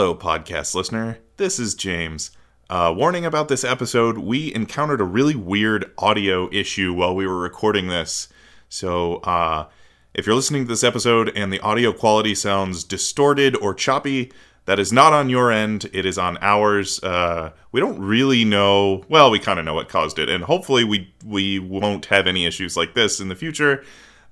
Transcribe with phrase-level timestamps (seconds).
[0.00, 1.18] Hello, podcast listener.
[1.36, 2.30] This is James.
[2.70, 7.38] Uh, warning about this episode we encountered a really weird audio issue while we were
[7.38, 8.26] recording this.
[8.70, 9.68] So, uh,
[10.14, 14.32] if you're listening to this episode and the audio quality sounds distorted or choppy,
[14.64, 15.90] that is not on your end.
[15.92, 16.98] It is on ours.
[17.02, 19.04] Uh, we don't really know.
[19.06, 22.46] Well, we kind of know what caused it, and hopefully, we we won't have any
[22.46, 23.84] issues like this in the future.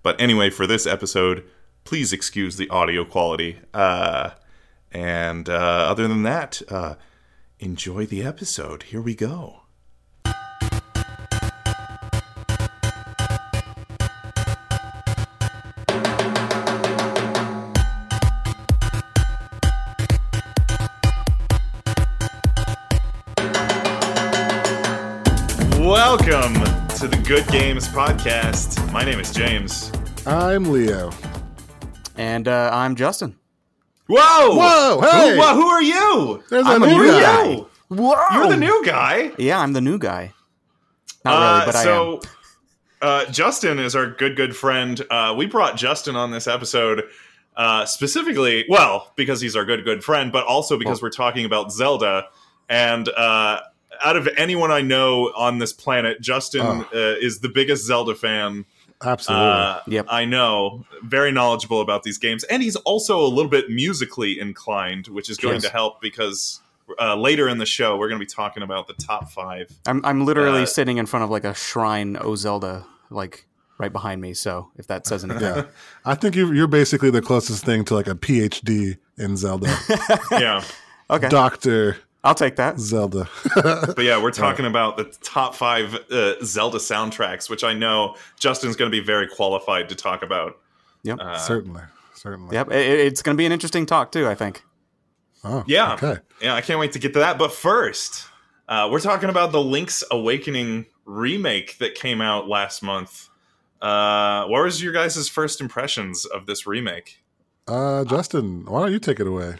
[0.02, 1.44] But anyway, for this episode,
[1.84, 3.58] please excuse the audio quality.
[4.92, 6.94] And uh, other than that, uh,
[7.58, 8.84] enjoy the episode.
[8.84, 9.62] Here we go.
[25.78, 26.54] Welcome
[26.98, 28.90] to the Good Games Podcast.
[28.92, 29.92] My name is James.
[30.26, 31.10] I'm Leo.
[32.16, 33.36] And uh, I'm Justin.
[34.08, 34.56] Whoa!
[34.56, 35.36] Whoa, Who, hey!
[35.36, 36.42] who are you?
[36.48, 37.50] There's a I'm new who are guy.
[37.50, 37.68] you?
[37.88, 38.24] Whoa!
[38.34, 39.32] You're the new guy.
[39.38, 40.32] Yeah, I'm the new guy.
[41.24, 41.84] Not Uh, really, but I am.
[41.84, 42.20] so,
[43.02, 45.00] uh, Justin is our good, good friend.
[45.10, 47.04] Uh, we brought Justin on this episode
[47.56, 51.70] uh, specifically, well, because he's our good, good friend, but also because we're talking about
[51.72, 52.26] Zelda.
[52.68, 53.60] And uh,
[54.04, 56.88] out of anyone I know on this planet, Justin Oh.
[56.94, 58.64] uh, is the biggest Zelda fan.
[59.04, 59.46] Absolutely.
[59.46, 60.06] Uh, Yep.
[60.08, 65.06] I know, very knowledgeable about these games, and he's also a little bit musically inclined,
[65.08, 65.64] which is going Yes.
[65.64, 66.60] to help because
[66.98, 69.70] uh, later in the show we're going to be talking about the top five.
[69.86, 73.46] I'm I'm literally uh, sitting in front of like a shrine, O Zelda, like
[73.78, 74.34] right behind me.
[74.34, 75.64] So if that says anything, yeah.
[76.04, 79.76] I think you're, you're basically the closest thing to like a PhD in Zelda.
[80.32, 80.64] yeah,
[81.10, 81.98] okay, Doctor
[82.28, 82.78] I'll take that.
[82.78, 83.26] Zelda.
[83.54, 88.76] but yeah, we're talking about the top five uh, Zelda soundtracks, which I know Justin's
[88.76, 90.58] going to be very qualified to talk about.
[91.04, 91.18] Yep.
[91.20, 91.82] Uh, certainly.
[92.14, 92.54] Certainly.
[92.54, 92.70] Yep.
[92.70, 94.28] It, it's going to be an interesting talk too.
[94.28, 94.62] I think.
[95.42, 95.94] Oh, Yeah.
[95.94, 96.18] Okay.
[96.42, 97.38] Yeah, I can't wait to get to that.
[97.38, 98.26] But first,
[98.68, 103.30] uh, we're talking about the Link's Awakening remake that came out last month.
[103.80, 107.22] Uh, what was your guys' first impressions of this remake?
[107.66, 109.54] Uh, Justin, why don't you take it away?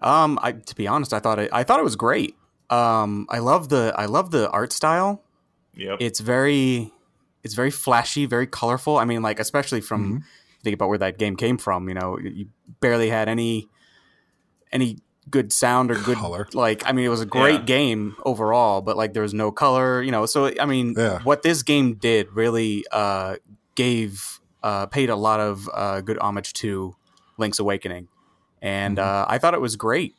[0.00, 2.36] Um, I to be honest, I thought it I thought it was great.
[2.70, 5.22] Um, I love the I love the art style.
[5.74, 5.98] Yep.
[6.00, 6.92] It's very
[7.44, 8.96] it's very flashy, very colorful.
[8.98, 10.24] I mean, like especially from
[10.62, 11.88] think about where that game came from.
[11.88, 12.46] You know, you
[12.80, 13.68] barely had any
[14.72, 14.98] any
[15.30, 16.48] good sound or good Color.
[16.54, 17.64] like i mean it was a great Yeah.
[17.66, 21.18] game overall but like there was no color you know so i mean Yeah.
[21.22, 23.36] what this game did really uh
[23.74, 26.96] gave uh paid a lot of uh good homage to
[27.36, 28.08] link's awakening
[28.62, 29.02] and Mhm.
[29.04, 30.14] uh i thought it was great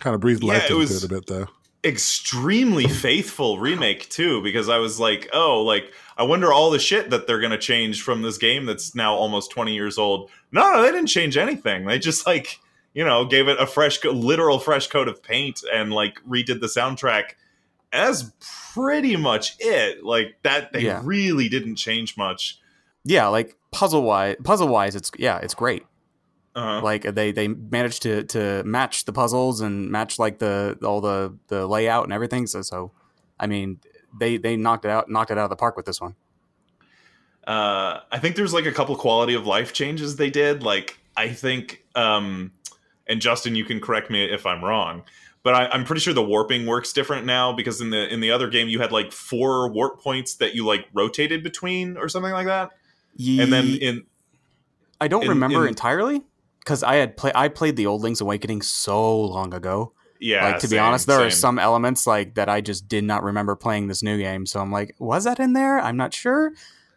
[0.00, 1.46] Kind of breathed life it into it a bit, though.
[1.84, 7.10] Extremely faithful remake too, because I was like, oh, like I wonder all the shit
[7.10, 10.30] that they're gonna change from this game that's now almost twenty years old.
[10.52, 11.84] No, no, they didn't change anything.
[11.86, 12.60] They just like
[12.94, 16.68] you know gave it a fresh, literal fresh coat of paint and like redid the
[16.68, 17.32] soundtrack
[17.92, 18.32] as
[18.72, 20.04] pretty much it.
[20.04, 21.00] Like that, they Yeah.
[21.02, 22.60] really didn't change much.
[23.04, 25.84] yeah like puzzle wise puzzle wise it's yeah it's great
[26.58, 26.80] Uh-huh.
[26.82, 31.36] like they they managed to to match the puzzles and match like the all the
[31.46, 32.90] the layout and everything so so
[33.38, 33.78] i mean
[34.18, 36.16] they they knocked it out knocked it out of the park with this one
[37.46, 40.62] uh, I think there's like a couple quality of life changes they did.
[40.62, 42.52] Like I think, um,
[43.06, 45.02] and Justin, you can correct me if I'm wrong,
[45.42, 48.30] but I, I'm pretty sure the warping works different now because in the in the
[48.30, 52.32] other game you had like four warp points that you like rotated between or something
[52.32, 52.72] like that,
[53.18, 54.04] and then in
[55.00, 56.22] i don't in- remember in- entirely
[56.68, 60.58] because i had play i played the old link's awakening so long ago yeah, like
[60.60, 63.86] to be honest there are some elements like that i just did not remember playing
[63.88, 66.52] this new game so i'm like was that in there i'm not sure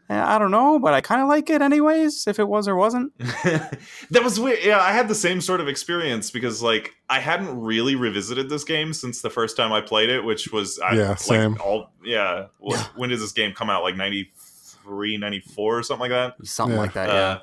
[0.09, 2.75] Eh, i don't know but i kind of like it anyways if it was or
[2.75, 4.59] wasn't that was weird.
[4.63, 8.63] Yeah, I had the same sort of experience because like I hadn't really revisited this
[8.65, 11.57] game since the first time I played it, which was I, Yeah, like, same.
[11.63, 12.47] All yeah.
[12.59, 13.83] Wh- When did this game come out?
[13.83, 16.45] Like 93, 94 or something like that.
[16.47, 16.81] something Yeah.
[16.81, 17.37] like that Uh, yeah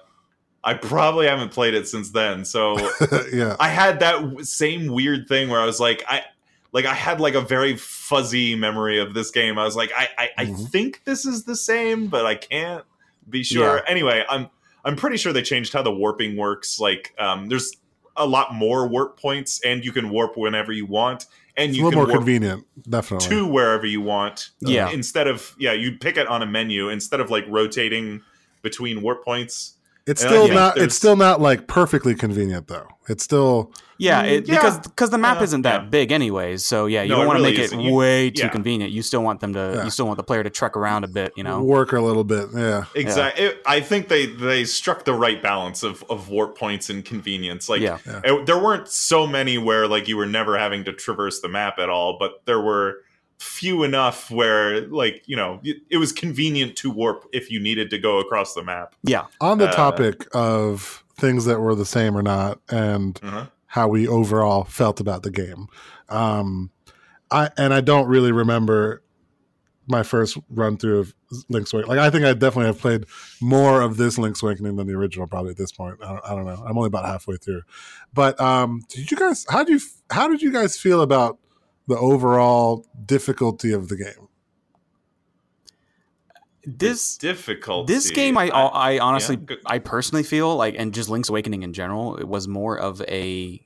[0.65, 2.45] I probably haven't played it since then.
[2.45, 2.77] So
[3.33, 3.57] yeah.
[3.61, 6.25] I had that w- same weird thing where I was like, I
[6.73, 9.59] like I had like a very fuzzy memory of this game.
[9.59, 10.69] I was like, I I, I Mhm.
[10.71, 12.85] think this is the same, but I can't
[13.29, 13.77] be sure.
[13.77, 13.83] Yeah.
[13.87, 14.49] Anyway, I'm
[14.85, 16.79] I'm pretty sure they changed how the warping works.
[16.81, 17.73] Like, um, there's
[18.17, 21.79] a lot more warp points, and you can warp whenever you want, and It's a
[21.79, 23.29] you little can more warp convenient, definitely.
[23.29, 24.51] to wherever you want.
[24.61, 24.91] Yeah.
[24.91, 28.23] Instead of yeah, you pick it on a menu instead of like rotating
[28.63, 29.75] between warp points.
[30.09, 30.79] It's And I still think not.
[30.79, 32.87] It's still not like perfectly convenient though.
[33.09, 34.55] It's still Yeah, Mm, it, yeah.
[34.57, 35.89] because because the map Yeah, isn't that yeah.
[35.89, 36.65] big anyways.
[36.65, 37.81] So yeah, you No, don't want to really make isn't.
[37.81, 38.49] it You- way too yeah.
[38.49, 38.93] convenient.
[38.93, 39.73] You still want them to.
[39.77, 39.85] Yeah.
[39.85, 41.33] You still want the player to trek around a bit.
[41.37, 41.63] You know.
[41.63, 42.49] work a little bit.
[42.55, 42.85] Yeah.
[42.95, 43.51] Exactly.
[43.67, 47.69] I think they they struck the right balance of, of warp points and convenience.
[47.69, 47.99] Like Yeah.
[48.07, 48.21] Yeah.
[48.25, 51.79] it- there weren't so many where like you were never having to traverse the map
[51.79, 52.99] at all, but there were
[53.39, 57.89] few enough where like you know it, it was convenient to warp if you needed
[57.91, 58.95] to go across the map.
[59.05, 59.27] Yeah.
[59.41, 63.47] On the Uh, topic of things that were the same or not, and Uh-huh.
[63.67, 65.67] how we overall felt about the game.
[66.09, 66.71] Um,
[67.31, 69.03] I and I don't really remember
[69.87, 71.15] my first run through of
[71.49, 71.97] Link's Awakening.
[71.97, 73.05] Like I think I definitely have played
[73.41, 75.27] more of this Link's Awakening than the original.
[75.27, 75.97] Probably at this point.
[76.03, 76.63] I don't, I don't know.
[76.67, 77.63] I'm only about halfway through.
[78.13, 79.47] But um, did you guys?
[79.49, 79.81] How do you?
[80.11, 81.39] How did you guys feel about
[81.89, 84.29] the overall difficulty of the game?
[86.65, 87.87] This difficult.
[87.87, 89.57] this game, I I honestly yeah.
[89.65, 93.65] I personally feel like, and just Link's Awakening in general, it was more of a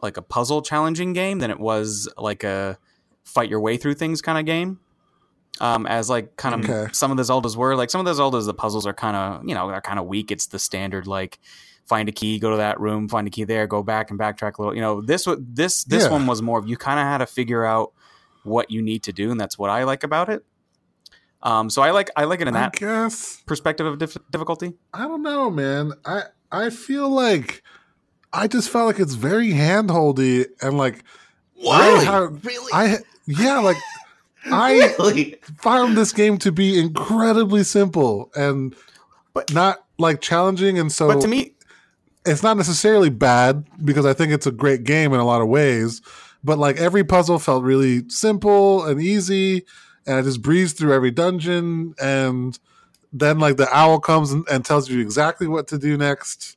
[0.00, 2.78] like a puzzle challenging game than it was like a
[3.24, 4.78] fight your way through things kind of game.
[5.60, 6.92] Um, as like kind of Okay.
[6.92, 9.48] some of the Zeldas were like some of the Zeldas, the puzzles are kind of
[9.48, 10.30] you know they're kind of weak.
[10.30, 11.40] It's the standard like
[11.86, 14.58] find a key, go to that room, find a key there, go back and backtrack
[14.58, 14.74] a little.
[14.74, 16.10] You know this wa- this this Yeah.
[16.10, 17.92] one was more of you kind of had to figure out
[18.44, 20.44] what you need to do, and that's what I like about it.
[21.42, 24.74] Um, so I like I like it in that guess perspective of dif- difficulty.
[24.92, 25.92] I don't know, man.
[26.04, 27.62] I I feel like
[28.32, 31.04] I just felt like it's very handholdy and like
[31.70, 32.72] I have- really?
[32.72, 33.76] I yeah, like
[34.46, 35.36] I really?
[35.60, 38.74] found this game to be incredibly simple and
[39.34, 41.54] But- not like challenging and so but to me,
[42.26, 45.48] it's not necessarily bad because I think it's a great game in a lot of
[45.48, 46.02] ways.
[46.44, 49.64] But like every puzzle felt really simple and easy,
[50.06, 51.94] and I just breezed through every dungeon.
[52.00, 52.58] And
[53.12, 56.56] then like the owl comes and, and tells you exactly what to do next.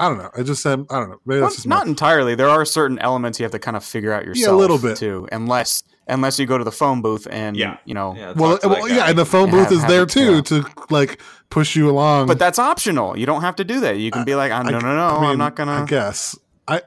[0.00, 0.30] I don't know.
[0.36, 1.20] I just said I don't know.
[1.26, 2.34] Maybe well, that's not my, entirely.
[2.34, 4.52] There are certain elements you have to kind of figure out yourself.
[4.52, 4.96] Yeah, A little bit.
[4.96, 7.76] too, unless unless you go to the phone booth and Yeah.
[7.84, 8.14] you know.
[8.16, 9.90] Yeah, well, talk to that well yeah, and the phone Yeah, booth have- is have
[9.90, 10.40] there it, too yeah.
[10.42, 11.20] to like
[11.50, 12.26] push you along.
[12.26, 13.16] But that's optional.
[13.18, 13.98] You don't have to do that.
[13.98, 15.82] You can be like, oh, no, no, no, I mean, I'm not gonna.
[15.82, 16.82] I guess I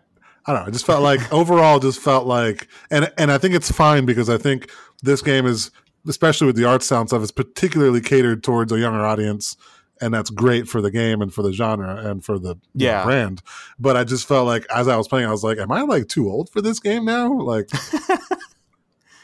[0.45, 0.67] I don't know.
[0.67, 4.29] I just felt like overall, just felt like, and and I think it's fine because
[4.29, 4.69] I think
[5.03, 5.71] this game is,
[6.07, 9.55] especially with the art sound stuff, is particularly catered towards a younger audience,
[9.99, 12.91] and that's great for the game and for the genre and for the you know,
[12.91, 13.03] Yeah.
[13.03, 13.41] brand.
[13.79, 16.07] But I just felt like as I was playing, I was like, am I like
[16.07, 17.31] too old for this game now?
[17.33, 17.69] Like,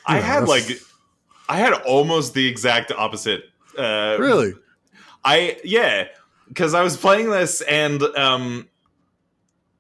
[0.08, 0.82] I had that's- like
[1.50, 3.44] I had almost the exact opposite.
[3.78, 4.54] Uh, really?
[5.24, 6.08] I yeah,
[6.48, 8.68] because I was playing this and um,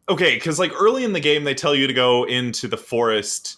[0.09, 3.57] okay, because like early in the game they tell you to go into the forest.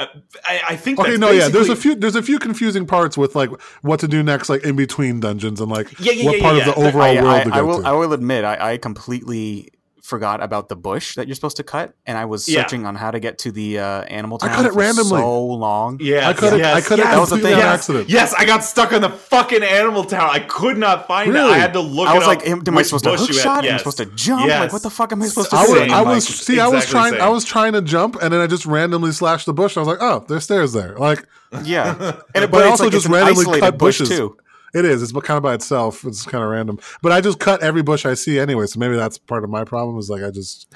[0.00, 0.06] Uh,
[0.44, 1.48] I, I think Okay, that's no, yeah.
[1.48, 1.96] There's a few.
[1.96, 3.50] There's a few confusing parts with like
[3.82, 6.56] what to do next, like in between dungeons, and like Yeah, yeah, what yeah, part
[6.56, 7.82] yeah, of the overall I, world I, to go I will.
[7.82, 7.88] to.
[7.88, 9.70] I will admit, I, I completely
[10.08, 12.62] forgot about the bush that you're supposed to cut, and I was Yeah.
[12.62, 14.56] searching on how to get to the uh, animal I town.
[14.56, 15.20] cut it for randomly.
[15.20, 15.98] So long.
[16.00, 16.56] Yeah, I cut it.
[16.64, 17.56] I yes, cut it That was a thing.
[17.56, 18.08] yes, accident.
[18.08, 20.30] Yes, I got stuck in the fucking animal town.
[20.32, 21.50] I could not find Really?
[21.50, 21.54] it.
[21.54, 22.08] I had to look.
[22.08, 23.64] I was it like, up am, am I supposed to bush hook you had- shot?
[23.66, 24.46] Am I supposed to jump?
[24.46, 24.60] Yes.
[24.60, 25.72] Like, what the fuck am I supposed to I do?
[25.72, 27.20] I was, I like, was see, I was trying, same.
[27.22, 29.76] I was trying to jump, and then I just randomly slashed the bush.
[29.76, 30.96] I was like, oh, there's stairs there.
[30.96, 31.26] Like
[31.64, 31.94] yeah,
[32.34, 34.16] and it, But but, I also like just randomly isolated cut bush bushes.
[34.16, 34.36] too.
[34.74, 36.04] It is, it's kind of by itself.
[36.04, 36.78] It's kind of random.
[37.02, 39.64] But I just cut every bush I see anyway, so maybe that's part of my
[39.64, 39.98] problem.
[39.98, 40.66] Is like I just,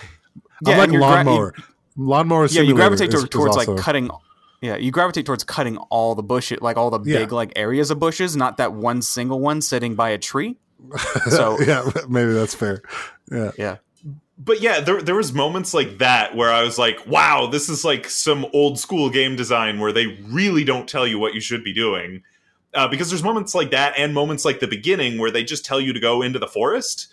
[0.66, 1.54] Yeah, I'm like and you're gra- lawnmower,
[1.96, 2.46] lawnmower.
[2.46, 4.10] Yeah, you gravitate is- towards, is towards like cutting.
[4.60, 7.18] Yeah, you gravitate towards cutting all the bushes, like all the Yeah.
[7.18, 10.56] big like areas of bushes, not that one single one sitting by a tree.
[11.30, 12.82] So yeah, maybe that's fair.
[13.30, 13.76] Yeah, yeah,
[14.38, 17.84] but yeah, there there was moments like that where I was like, "Wow, this is
[17.84, 21.62] like some old school game design where they really don't tell you what you should
[21.64, 22.22] be doing."
[22.74, 25.80] Uh, because there's moments like that and moments like the beginning where they just tell
[25.80, 27.12] you to go into the forest.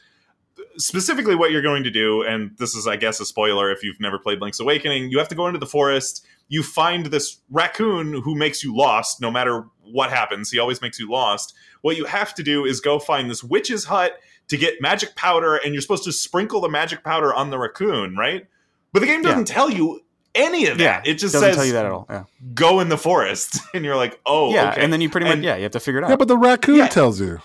[0.77, 3.99] Specifically, what you're going to do, and this is, I guess, a spoiler if you've
[3.99, 6.25] never played Link's Awakening, you have to go into the forest.
[6.47, 10.49] You find this raccoon who makes you lost no matter what happens.
[10.49, 11.53] He always makes you lost.
[11.81, 15.57] What you have to do is go find this witch's hut to get magic powder,
[15.57, 18.47] and you're supposed to sprinkle the magic powder on the raccoon, right?
[18.93, 20.01] But the game doesn't tell you
[20.35, 20.83] any of that.
[21.05, 21.11] yeah.
[21.11, 22.05] it just doesn't says tell you that at all.
[22.09, 24.81] Yeah, go in the forest, and you're like, oh, yeah, okay.
[24.83, 26.09] and then you pretty much And- yeah, you have to figure it out.
[26.11, 26.87] yeah, but the raccoon Yeah.
[26.87, 27.39] tells you.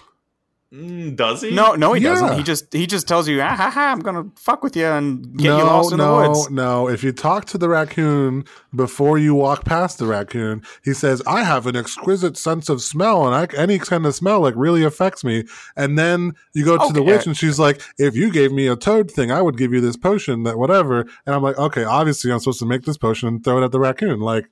[0.74, 1.54] Mm, does he?
[1.54, 2.10] no, no, he Yeah.
[2.10, 2.36] doesn't.
[2.36, 5.22] He just he just tells you, ah, ha, ha, I'm gonna fuck with you and
[5.38, 6.50] get no, you lost in no, the woods.
[6.50, 6.88] no.
[6.88, 11.44] If you talk to the raccoon before you walk past the raccoon, he says, "I
[11.44, 15.22] have an exquisite sense of smell, and I, any kind of smell like really affects
[15.22, 15.44] me."
[15.76, 18.74] And then you go to the witch, and she's like, "If you gave me a
[18.74, 22.32] toad thing, I would give you this potion that whatever." And I'm like, "Okay, obviously,
[22.32, 24.46] I'm supposed to make this potion and throw it at the raccoon." Like,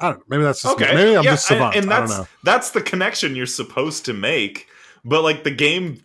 [0.00, 0.18] I don't.
[0.18, 0.24] know.
[0.28, 0.88] Maybe that's just Okay.
[0.90, 0.94] me.
[0.96, 1.76] maybe I'm Yeah, just savant.
[1.76, 2.26] And, and I don't that's know.
[2.42, 4.66] that's the connection you're supposed to make.
[5.04, 6.04] But like the game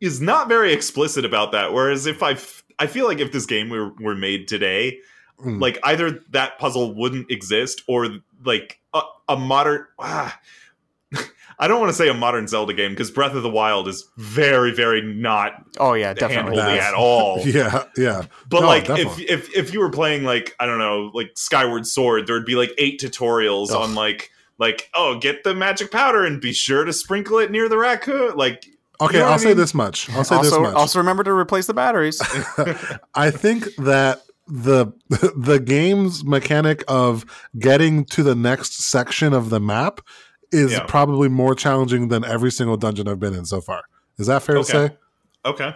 [0.00, 1.72] is not very explicit about that.
[1.72, 4.98] Whereas if I, f- I feel like if this game were, were made today,
[5.40, 5.60] Mm.
[5.60, 8.08] like either that puzzle wouldn't exist or
[8.44, 9.86] like a, a modern.
[9.96, 10.36] Ah,
[11.60, 14.04] I don't want to say a modern Zelda game because Breath of the Wild is
[14.16, 16.58] very, very not Oh yeah, definitely.
[16.60, 17.38] at all.
[17.46, 18.24] yeah, yeah.
[18.48, 21.86] But No, like if, if if you were playing like I don't know like Skyward
[21.86, 23.76] Sword, there would be like eight tutorials Ugh.
[23.80, 27.68] on like like oh get the magic powder and be sure to sprinkle it near
[27.68, 28.36] the raccoon.
[28.36, 28.66] Like
[29.00, 29.56] Okay, know I'll I say mean?
[29.58, 30.10] this much.
[30.10, 30.74] I'll say this much.
[30.74, 32.20] also remember to replace the batteries.
[33.14, 34.86] I think that the
[35.36, 37.24] the game's mechanic of
[37.58, 40.00] getting to the next section of the map
[40.50, 40.84] is Yeah.
[40.88, 43.82] probably more challenging than every single dungeon I've been in so far.
[44.18, 44.72] Is that fair Okay.
[44.72, 44.96] to say?
[45.44, 45.74] okay,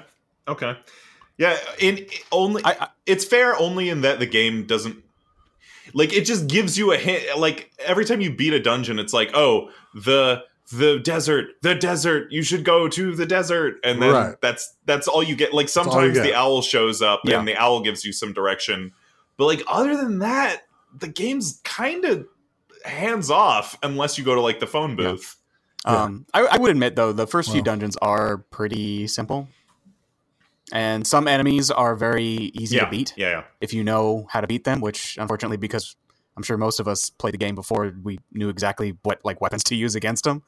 [0.48, 0.76] okay,
[1.38, 1.56] yeah.
[1.78, 4.96] In only I, I, it's fair only in that the game doesn't
[5.94, 7.38] like it just gives you a hint.
[7.38, 12.32] Like every time you beat a dungeon, it's like oh the the desert, the desert.
[12.32, 14.34] You should go to the desert, and then Right.
[14.40, 15.52] that's that's all you get.
[15.52, 16.22] Like sometimes get.
[16.22, 17.38] the owl shows up, Yeah.
[17.38, 18.92] and the owl gives you some direction.
[19.36, 20.62] But like other than that,
[20.98, 22.26] the game's kind of
[22.84, 25.36] hands off unless you go to like the phone booth.
[25.84, 26.02] Yeah.
[26.04, 29.48] Um, I, I would admit though, the first few dungeons are pretty simple,
[30.72, 32.24] and some enemies are very
[32.54, 33.44] easy Yeah, to beat yeah, yeah.
[33.60, 34.80] if you know how to beat them.
[34.80, 35.96] Which, unfortunately, because
[36.36, 39.64] I'm sure most of us played the game before, we knew exactly what like weapons
[39.64, 40.42] to use against them.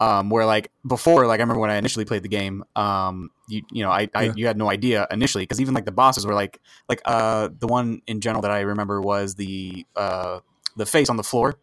[0.00, 3.62] Um, where like before, like I remember when I initially played the game, um, you
[3.70, 4.32] you know, I, I Yeah.
[4.34, 7.68] you had no idea initially because even like the bosses were like like uh the
[7.68, 10.40] one in general that I remember was the uh
[10.76, 11.54] the face on the floor.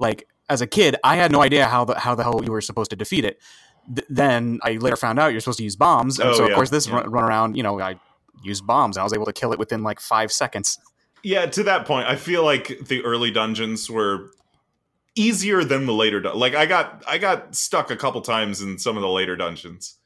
[0.00, 2.60] Like as a kid, I had no idea how the how the hell you were
[2.60, 3.40] supposed to defeat it.
[3.94, 6.50] Th- then I later found out you're supposed to use bombs, and Oh, so of
[6.50, 6.96] yeah, course this yeah.
[6.96, 7.98] run, run around, you know, I
[8.42, 10.78] used bombs and I was able to kill it within like five seconds.
[11.22, 14.30] Yeah, to that point, I feel like the early dungeons were
[15.14, 16.20] easier than the later.
[16.20, 19.36] Dun- like I got I got stuck a couple times in some of the later
[19.36, 19.96] dungeons.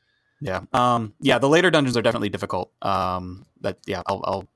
[0.40, 0.62] Yeah.
[0.72, 1.14] Um.
[1.20, 1.38] Yeah.
[1.38, 2.72] The later dungeons are definitely difficult.
[2.82, 3.46] Um.
[3.60, 3.78] That.
[3.86, 4.02] Yeah.
[4.06, 4.22] I'll.
[4.24, 4.48] I'll.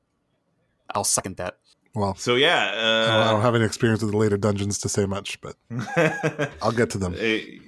[0.95, 1.59] I'll second that.
[1.95, 5.05] Well, So yeah, I don't uh, have any experience with the later dungeons to say
[5.07, 5.57] much, but
[6.63, 7.15] I'll get to them.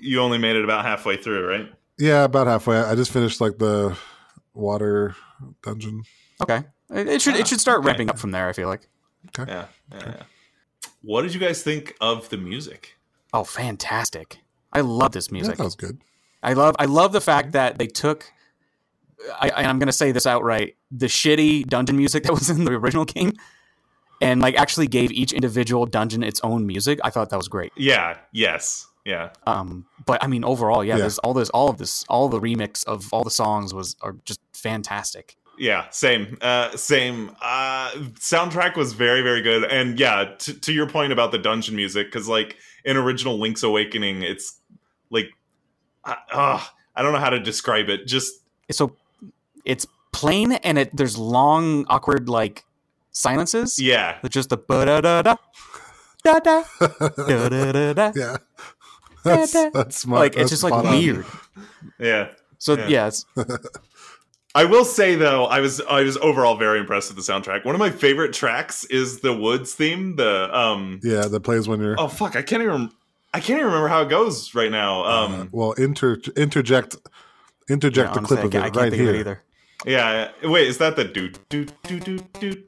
[0.01, 1.73] you only made it about halfway through, right?
[1.99, 2.79] Yeah, about halfway.
[2.79, 3.97] I just finished like the
[4.55, 5.17] water
[5.63, 6.03] dungeon.
[6.43, 6.63] Okay.
[6.91, 7.35] It, it should.
[7.35, 7.89] Ah, it should start okay.
[7.89, 8.49] ramping up from there.
[8.49, 8.89] I feel like.
[9.39, 10.23] Yeah, yeah, yeah.
[11.03, 12.97] What did you guys think of the music?
[13.33, 14.39] Oh, fantastic!
[14.73, 15.57] I love this Yeah, music.
[15.57, 15.99] that was good.
[16.43, 16.75] I love.
[16.79, 18.33] I love the fact that they took.
[19.41, 22.65] I, I- I'm going to say this outright: the shitty dungeon music that was in
[22.65, 23.33] the original game,
[24.21, 26.99] and like actually gave each individual dungeon its own music.
[27.05, 27.73] I thought that was great.
[27.77, 31.05] Yeah, yes, yeah, Um, but I mean, overall, yeah, Yeah.
[31.05, 34.17] This, all this, all of this, all the remix of all the songs was are
[34.25, 35.37] just fantastic.
[35.59, 35.89] yeah.
[35.91, 37.35] Same, uh, same.
[37.41, 41.77] Uh, soundtrack was very, very good, and yeah, t- to your point about the dungeon
[41.77, 44.59] music, because like in original Link's Awakening, it's
[45.11, 45.31] like,
[46.05, 46.63] uh, uh,
[46.95, 48.07] I don't know how to describe it.
[48.07, 48.33] Just
[48.71, 48.97] so
[49.65, 52.65] it's plain and it there's long awkward like
[53.13, 53.79] silences.
[53.79, 54.19] Yeah.
[54.23, 55.37] They're just the da da da da.
[56.23, 57.93] Da da da da da.
[57.93, 58.13] da.
[58.15, 58.37] Yeah,
[59.25, 60.91] that's, that's my, like that's it's just like on.
[60.91, 61.27] weird.
[61.99, 62.29] Yeah.
[62.59, 63.45] So yeah, yeah
[64.55, 67.65] I will say though, I was I was overall very impressed with the soundtrack.
[67.65, 70.17] One of my favorite tracks is the woods theme.
[70.17, 72.91] The um yeah, that plays when you're oh fuck, I can't even
[73.33, 75.03] I can't even remember how it goes right now.
[75.05, 75.25] Uh-huh.
[75.25, 76.97] Um, uh, well, inter interject
[77.69, 79.11] interject yeah, honestly, a clip of it I can't right think here.
[79.11, 79.43] Of it either.
[79.87, 82.65] Yeah, wait, is that the do do do do do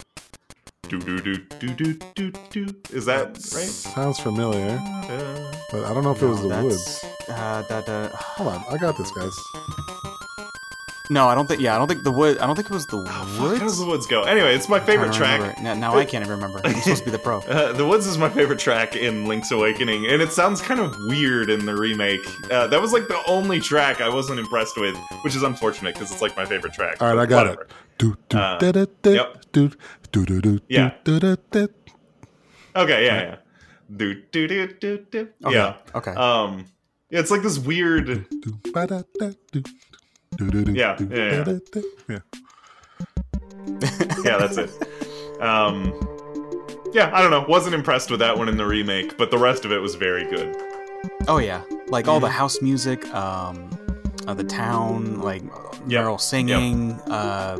[1.00, 2.66] do do do do do do do?
[2.92, 3.38] Is that right?
[3.66, 7.04] Sounds familiar, Uh, but I don't know if it was the that's- woods.
[7.28, 8.08] uh, da, da.
[8.14, 9.32] Hold on, I got this, guys.
[11.10, 12.86] no i don't think yeah i don't think the wood i don't think it was
[12.86, 14.22] the oh, fuck, how does the Woods go?
[14.22, 15.60] Anyway, it's my favorite track.
[15.60, 18.06] now, now i can't even remember i'm supposed to be the pro Uh, the Woods
[18.06, 21.74] is my favorite track in Link's Awakening, and it sounds kind of weird in the
[21.74, 22.20] remake.
[22.50, 26.12] Uh, that was like the only track I wasn't impressed with, which is unfortunate because
[26.12, 27.02] it's like my favorite track.
[27.02, 27.62] All right, I got whatever.
[27.62, 27.70] it.
[28.02, 29.28] Do do Uh, da da da yep.
[29.52, 29.70] do
[30.10, 30.90] do do do Yeah.
[31.04, 31.66] do da da.
[32.74, 33.36] Okay, yeah, yeah.
[33.96, 35.28] Do do do do do.
[35.44, 35.54] okay.
[35.54, 35.74] Yeah.
[35.94, 36.64] okay Um,
[37.10, 38.08] yeah, it's like this weird.
[38.08, 38.24] Yeah,
[40.74, 41.58] yeah, yeah.
[42.08, 42.18] yeah.
[44.24, 44.70] Yeah, that's it.
[45.40, 45.92] Um,
[46.92, 47.44] yeah, I don't know.
[47.48, 50.24] Wasn't impressed with that one in the remake, but the rest of it was very
[50.28, 50.56] good.
[51.28, 53.56] oh yeah like all the house music um
[54.28, 55.42] uh, the town like
[55.88, 56.04] Yep.
[56.04, 57.58] Marin singing uh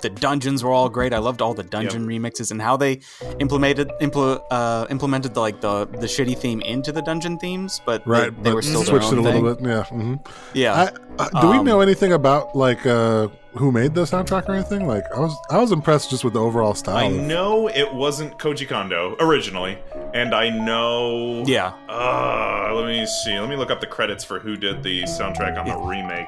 [0.00, 1.12] the dungeons were all great.
[1.12, 3.00] I loved all the dungeon remixes and how they
[3.40, 8.06] implemented impl- uh, implemented the like the the shitty theme into the dungeon themes, but
[8.06, 9.42] Right, they, but were still their switched it own a thing.
[9.44, 9.68] little bit.
[9.68, 9.84] Yeah.
[9.84, 10.14] hmm
[10.54, 10.74] Yeah,
[11.18, 14.54] I, uh, do we Um, know anything about like uh, who made the soundtrack or
[14.54, 14.86] anything?
[14.86, 16.96] Like, I was I was impressed just with the overall style.
[16.96, 19.78] I of- know it wasn't Koji Kondo originally,
[20.14, 21.42] and I know.
[21.46, 21.72] yeah.
[21.88, 23.38] Uh, let me see.
[23.38, 26.26] Let me look up the credits for who did the soundtrack on the remake.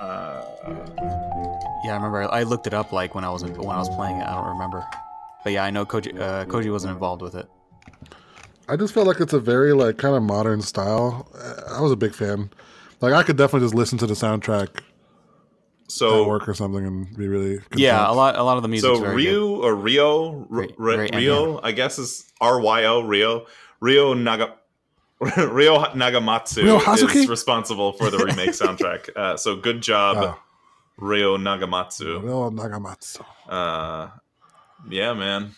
[0.00, 0.42] Uh,
[1.84, 2.22] Yeah, I remember.
[2.32, 4.26] I looked it up like when I was when I was playing it.
[4.26, 4.84] I don't remember,
[5.44, 7.46] but yeah, I know Koji uh, Koji wasn't involved with it.
[8.68, 11.28] I just felt like it's a very like kind of modern style.
[11.34, 12.50] Uh, I was a big fan.
[13.00, 14.82] Like I could definitely just listen to the soundtrack at
[15.88, 17.80] so work or something and be really content.
[17.80, 18.94] Yeah, a lot a lot of the music.
[18.96, 23.46] so Ryu or Rio, R- Very- R- Rio, I guess is R Y O Rio,
[23.80, 24.54] Rio Naga.
[25.36, 27.16] Rio Nagamatsu Ryo Hazuki?
[27.16, 29.10] is responsible for the remake soundtrack.
[29.14, 30.38] Uh, so good job, Oh,
[30.96, 32.22] Rio Nagamatsu.
[32.22, 33.22] Ryo Nagamatsu.
[33.48, 34.08] Uh,
[34.88, 35.52] yeah, man.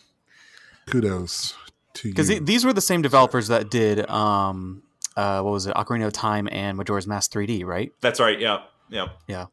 [0.86, 1.54] Kudos
[1.94, 2.14] to you.
[2.14, 4.82] because these were the same developers that did um
[5.16, 7.92] uh what was it Ocarina of Time and Majora's Mask 3D, right?
[8.00, 8.38] That's right.
[8.40, 9.46] Yeah, yeah, Yeah.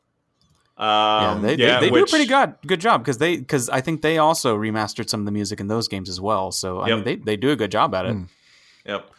[0.77, 3.69] Um, yeah, they, yeah, they, they do a pretty good good job because they because
[3.69, 6.51] I think they also remastered some of the music in those games as well.
[6.53, 6.95] So I Yep.
[6.95, 8.15] mean, they they do a good job at it.
[8.15, 8.27] Mm.
[8.85, 9.09] Yep.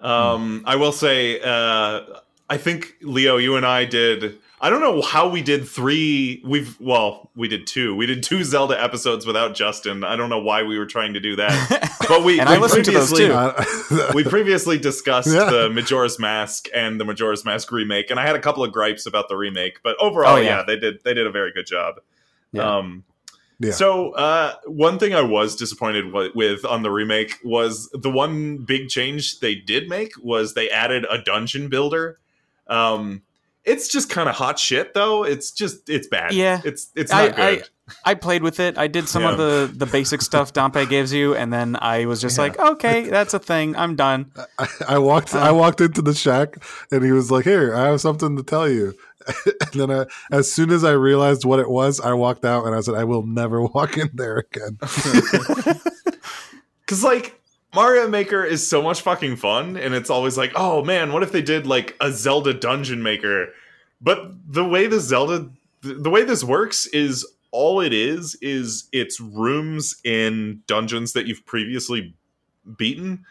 [0.00, 2.00] Um, I will say, uh,
[2.48, 4.38] I think Leo, you and I did.
[4.62, 6.42] I don't know how we did three.
[6.44, 7.94] We've well, we did two.
[7.96, 10.04] We did two Zelda episodes without Justin.
[10.04, 12.58] I don't know why we were trying to do that, but we And we I
[12.58, 14.08] listened to those previously- too.
[14.14, 15.48] We previously discussed Yeah.
[15.50, 19.06] the Majora's Mask and the Majora's Mask remake, and I had a couple of gripes
[19.06, 20.58] about the remake, but overall, Oh, yeah.
[20.58, 20.62] yeah.
[20.66, 21.96] they did they did a very good job.
[22.52, 22.78] Yeah.
[22.78, 23.04] Um,
[23.60, 23.72] Yeah.
[23.72, 28.58] So uh, one thing I was disappointed wi- with on the remake was the one
[28.58, 32.18] big change they did make was they added a dungeon builder.
[32.68, 33.22] Um,
[33.64, 35.24] it's just kind of hot shit though.
[35.24, 36.32] It's just it's bad.
[36.32, 36.60] Yeah.
[36.64, 37.68] it's it's I- not good.
[38.06, 38.78] I played with it.
[38.78, 42.20] I did some of the the basic stuff Dampé gives you, and then I was
[42.20, 42.44] just Yeah.
[42.44, 43.74] like, okay, that's a thing.
[43.74, 44.30] I'm done.
[44.60, 45.34] I, I walked.
[45.34, 46.54] I walked into the shack,
[46.92, 48.94] and he was like, "Here, I have something to tell you."
[49.46, 52.74] and then, I, as soon as I realized what it was, I walked out, and
[52.74, 54.78] I said, "I will never walk in there again."
[56.80, 57.40] Because like
[57.72, 61.30] Mario Maker is so much fucking fun, and it's always like, oh man, what if
[61.30, 63.48] they did like a Zelda Dungeon Maker?
[64.00, 65.50] But the way the Zelda,
[65.82, 71.26] the the way this works is all it is is it's rooms in dungeons that
[71.26, 72.14] you've previously
[72.76, 73.24] beaten,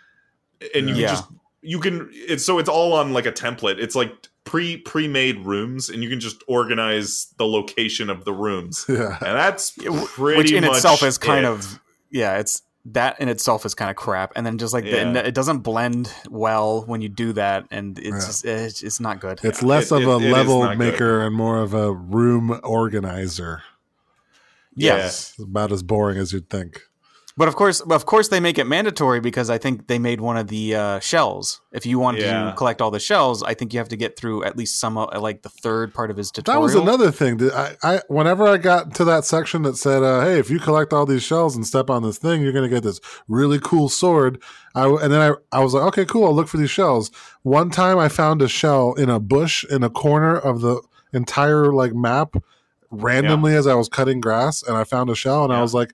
[0.74, 1.08] and you can Yeah.
[1.10, 1.25] just
[1.62, 3.77] you can it's so it's all on like a template.
[3.77, 8.34] It's like pre pre made rooms, and you can just organize the location of the
[8.34, 11.50] rooms, yeah, and that's pretty Which in much itself is kind it.
[11.50, 11.79] of
[12.10, 14.32] yeah, it's that in itself is kind of crap.
[14.36, 15.12] And then just like Yeah.
[15.12, 18.15] the, it doesn't blend well when you do that, and it's Yeah.
[18.26, 19.39] just, eh, it's, it's not good.
[19.43, 20.91] it's Yeah, less it- of it- a it is level not good.
[20.93, 23.62] maker and more of a room organizer.
[24.76, 25.12] Yeah.
[25.39, 26.82] About as boring as you'd think.
[27.39, 30.36] But of course, of course, they make it mandatory because I think they made one
[30.36, 31.62] of the uh, shells.
[31.71, 32.49] If you want Yeah.
[32.49, 34.97] to collect all the shells, I think you have to get through at least some,
[34.97, 37.38] uh, like the third part of his That was another thing.
[37.38, 40.60] that I, I whenever I got to that section that said, uh, "Hey, if you
[40.60, 42.99] collect all these shells and step on this thing, you're going to get this
[43.30, 44.43] really cool sword."
[44.75, 46.25] I and then I, I was like, "Okay, cool.
[46.25, 47.10] I'll look for these shells."
[47.43, 50.82] One time, I found a shell in a bush in a corner of the
[51.13, 52.36] entire like map
[52.91, 55.93] randomly as I was cutting grass, and I found a shell, and I was like,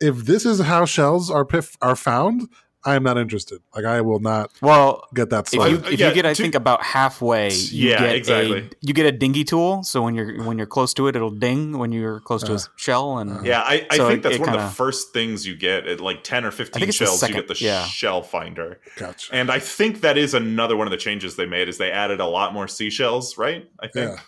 [0.00, 2.48] "If this is how shells are pif- are found,
[2.86, 3.60] I am not interested.
[3.74, 5.04] Like, I will not well.
[5.14, 7.50] get that If slide." you Uh, if yeah, you get, I to- think about halfway,
[7.50, 8.58] you Yeah, get exactly.
[8.58, 9.82] A, you get a dingy tool.
[9.84, 12.56] So when you're when you're close to it, it'll ding when you're close to Uh,
[12.56, 13.16] a shell.
[13.18, 15.46] And Yeah, I, I So think it- that's it one of kinda- the first things
[15.46, 17.20] you get at like 10 or 15 think it's the shells.
[17.20, 17.84] second- you get the yeah.
[17.86, 18.80] shell finder.
[18.98, 19.32] gotcha.
[19.34, 22.20] And I think that is another one of the changes they made is they added
[22.20, 23.66] a lot more seashells, right?
[23.80, 24.18] I think.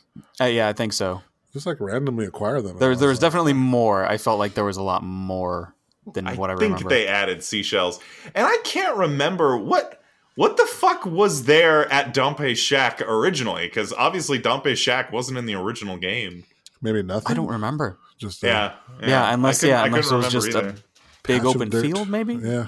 [0.40, 1.20] Yeah, uh, yeah, I think so.
[1.56, 2.76] Just like randomly acquire them.
[2.78, 4.04] There, there was definitely more.
[4.04, 5.74] I felt like there was a lot more
[6.12, 6.90] than I what I think remember.
[6.90, 7.98] they added seashells.
[8.34, 10.02] And I can't remember what
[10.34, 15.46] what the fuck was there at Dampé's Shack originally because obviously Dampé's Shack wasn't in
[15.46, 16.44] the original game.
[16.82, 17.32] maybe nothing.
[17.32, 17.96] I don't remember.
[18.18, 18.72] Just uh, Yeah.
[19.00, 20.82] Yeah, unless- yeah, unless it was just remember a-
[21.22, 22.34] Big patch open field, maybe.
[22.34, 22.66] Yeah,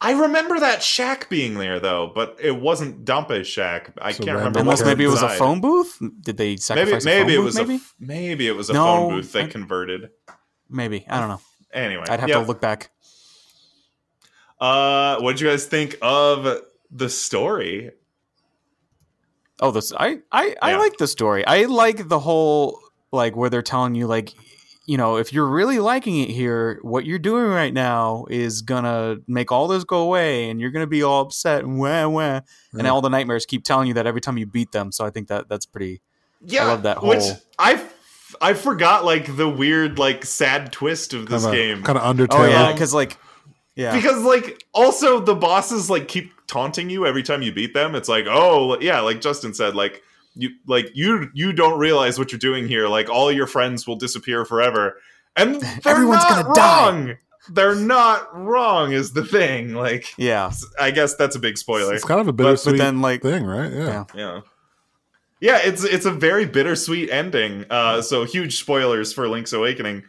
[0.00, 3.92] I remember that shack being there though, but it wasn't Dampé's shack.
[4.00, 4.58] I So can't remember.
[4.60, 5.98] Unless what maybe it was a phone booth.
[6.20, 7.44] Did they Maybe sacrifice maybe a phone it booth?
[7.44, 10.10] was maybe a f- maybe it was a No, phone booth they I- converted.
[10.68, 11.40] maybe I don't know.
[11.72, 12.40] Anyway, I'd have yep.
[12.42, 12.90] to look back.
[14.60, 17.90] Uh, what did you guys think of the story?
[19.60, 20.78] Oh, this I I, I Yeah.
[20.78, 21.46] like the story.
[21.46, 22.80] I like the whole
[23.12, 24.34] like where they're telling you like
[24.86, 29.16] you know if you're really liking it here, what you're doing right now is gonna
[29.26, 32.40] make all this go away, and you're gonna be all upset and wah wah,
[32.72, 34.92] and all the nightmares keep telling you that every time you beat them.
[34.92, 36.00] So I think that that's pretty.
[36.40, 37.24] Yeah, I love that Which
[37.58, 37.84] I
[38.40, 42.16] I forgot like the weird like sad twist of this kind of, game kind of
[42.16, 42.40] Undertale.
[42.40, 43.18] Oh yeah, because like
[43.74, 47.94] yeah, because like also the bosses like keep taunting you every time you beat them.
[47.94, 50.02] It's like oh yeah, like Justin said, like
[50.36, 52.88] you like you you don't realize what you're doing here.
[52.88, 54.96] Like all your friends will disappear forever,
[55.36, 57.18] and they're Everyone's not gonna die.
[57.48, 58.92] They're not wrong.
[58.92, 60.12] Is the thing like.
[60.18, 60.50] yeah.
[60.80, 61.94] I guess that's a big spoiler.
[61.94, 63.72] It's kind of a But, bittersweet but then like thing, right?
[63.72, 63.86] Yeah.
[63.86, 64.04] Yeah.
[64.14, 64.40] Yeah.
[65.40, 67.64] yeah, it's it's a very bittersweet ending.
[67.70, 70.02] Uh, so huge spoilers for Link's Awakening.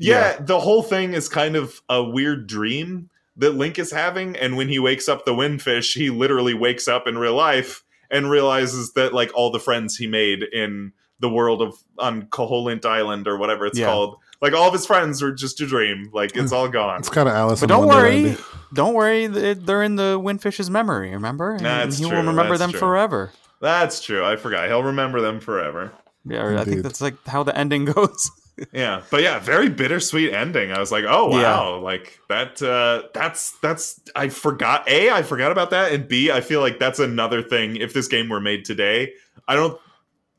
[0.00, 4.56] Yeah, the whole thing is kind of a weird dream that Link is having, and
[4.56, 8.92] when he wakes up the Windfish, he literally wakes up in real life and realizes
[8.94, 13.36] that like all the friends he made in the world of on Koholint Island or
[13.36, 13.86] whatever it's Yeah.
[13.86, 16.10] called, like all of his friends were just a dream.
[16.12, 17.00] Like it's all gone.
[17.00, 17.60] It's kind of Alice.
[17.60, 18.36] But don't worry,
[18.72, 19.26] don't worry.
[19.26, 21.10] They're in the Windfish's memory.
[21.12, 22.80] Remember, and That's he true, will remember that's them true.
[22.80, 23.32] forever.
[23.60, 24.24] That's true.
[24.24, 24.68] I forgot.
[24.68, 25.92] He'll remember them forever.
[26.24, 28.30] Yeah, I think that's like how the ending goes.
[28.72, 30.72] Yeah, but yeah, very bittersweet ending.
[30.72, 31.42] I was like, oh Yeah.
[31.42, 32.60] wow, like that.
[32.62, 34.00] Uh, that's that's.
[34.16, 34.88] I forgot.
[34.88, 37.76] A, I forgot about that, and B, I feel like that's another thing.
[37.76, 39.12] If this game were made today,
[39.46, 39.78] I don't.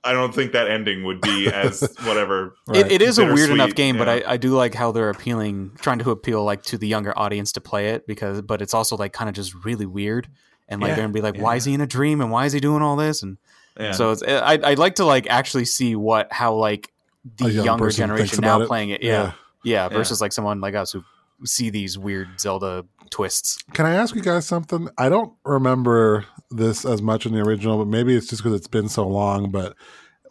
[0.02, 2.56] I don't think that ending would be as whatever.
[2.68, 2.86] Right.
[2.86, 4.08] It, it is a weird enough game, but.
[4.08, 7.52] I, I do like how they're appealing, trying to appeal like to the younger audience
[7.54, 10.30] to play it because, but it's also like kind of just really weird,
[10.70, 12.46] and like Yeah, they're gonna be like, why is he in a dream and why
[12.46, 13.24] is he doing all this?
[13.24, 13.38] And
[13.78, 13.92] Yeah.
[13.92, 16.92] so it's, I I'd like to like actually see what how like
[17.38, 18.68] the young younger generation now it.
[18.68, 19.12] playing it, Yeah.
[19.12, 19.32] yeah,
[19.64, 21.04] yeah, versus like someone like us who
[21.46, 23.58] see these weird Zelda twists.
[23.74, 24.90] Can I ask you guys something?
[24.98, 28.68] I don't remember this as much in the original, but maybe it's just because it's
[28.68, 29.50] been so long.
[29.52, 29.76] But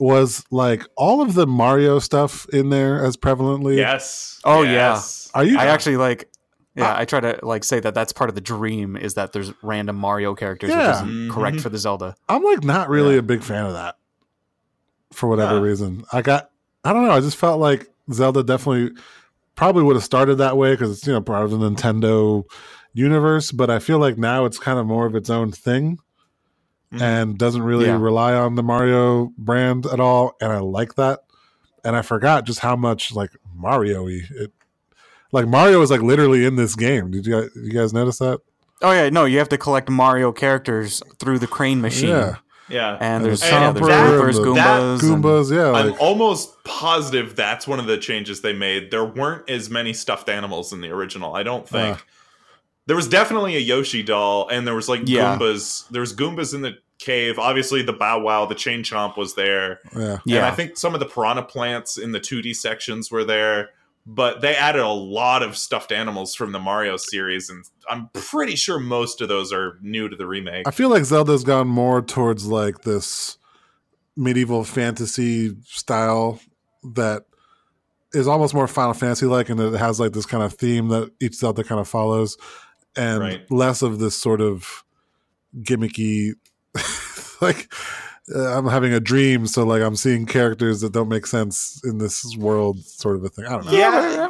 [0.01, 3.77] was like all of the Mario stuff in there as prevalently?
[3.77, 4.39] yes.
[4.45, 5.31] Oh, yes.
[5.35, 6.29] Are you- I actually like.
[6.77, 6.99] Yeah, Ah.
[7.01, 9.97] I try to like say that that's part of the dream is that there's random
[9.97, 10.87] Mario characters, Yeah.
[10.87, 11.31] which isn't Mhm.
[11.33, 12.15] correct for the Zelda.
[12.29, 13.19] I'm like not really Yeah.
[13.19, 13.97] a big fan of that
[15.13, 15.63] for whatever Yeah.
[15.63, 16.05] reason.
[16.13, 16.51] I got,
[16.85, 17.13] I don't know.
[17.13, 18.93] I just felt like Zelda definitely
[19.55, 22.45] probably would have started that way because it's you know part of the Nintendo
[22.95, 23.53] universe.
[23.53, 25.99] But I feel like now it's kind of more of its own thing
[26.93, 27.03] Mhm.
[27.03, 27.99] and doesn't really Yeah.
[28.01, 30.37] rely on the Mario brand at all.
[30.41, 31.21] And I like that.
[31.85, 34.53] And I forgot just how much like Mario-y it.
[35.31, 37.11] Like Mario is like literally in this game.
[37.11, 38.41] Did you guys, you guys notice that?
[38.81, 42.09] Oh yeah, no, you have to collect Mario characters through the crane machine.
[42.11, 42.37] Yeah,
[42.69, 42.95] Yeah.
[42.95, 45.57] And And there's the yeah, there's Chomper Goombas, the- that- Goombas, and- Goombas.
[45.57, 48.91] Yeah, I'm almost positive that's one of the changes they made.
[48.91, 51.35] There weren't as many stuffed animals in the original.
[51.35, 51.97] I don't think.
[51.97, 52.01] Uh.
[52.87, 55.37] there was definitely a Yoshi doll, and there was like Yeah.
[55.39, 55.89] Goombas.
[55.91, 57.39] There was Goombas in the cave.
[57.39, 59.79] Obviously, the Bow Wow, the Chain Chomp was there.
[59.97, 60.19] yeah.
[60.25, 60.37] yeah.
[60.39, 63.71] And I think some of the piranha plants in the 2D sections were there.
[64.11, 68.57] But they added a lot of stuffed animals from the Mario series, and I'm pretty
[68.57, 70.67] sure most of those are new to the remake.
[70.67, 73.37] I feel like Zelda's gone more towards like this
[74.17, 76.41] medieval fantasy style
[76.95, 77.25] that
[78.15, 81.11] is almost more Final Fantasy like, and it has like this kind of theme that
[81.21, 82.39] each Zelda kind of follows,
[82.97, 83.51] and Right.
[83.51, 84.85] less of this sort of
[85.61, 86.33] gimmicky,
[87.43, 87.71] like
[88.35, 91.99] Uh, I'm having a dream, so like I'm seeing characters that don't make sense in
[91.99, 93.47] this world, sort of a thing.
[93.47, 93.73] I don't know.
[93.73, 94.29] Yeah,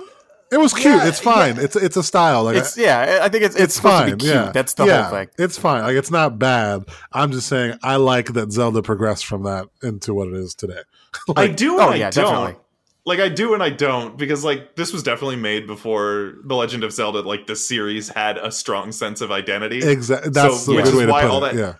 [0.51, 0.87] It was cute.
[0.95, 1.59] Yeah, it's fine.
[1.59, 2.45] It's it's a style.
[2.45, 3.21] Like it's yeah.
[3.23, 4.11] I think it's it's, it's fine.
[4.11, 4.35] to be cute.
[4.35, 5.29] Yeah, That's the yeah, whole thing.
[5.39, 5.83] It's fine.
[5.83, 6.85] Like it's not bad.
[7.13, 10.81] I'm just saying I like that Zelda progressed from that into what it is today.
[11.37, 12.25] I do and oh, I yeah, don't.
[12.33, 12.63] definitely.
[13.05, 16.85] Like I do and I don't because like this was definitely made before The Legend
[16.85, 19.79] of Zelda like the series had a strong sense of identity.
[19.83, 20.31] exactly.
[20.31, 21.55] That's So, the which good is way to why put all it.
[21.55, 21.75] that- yeah.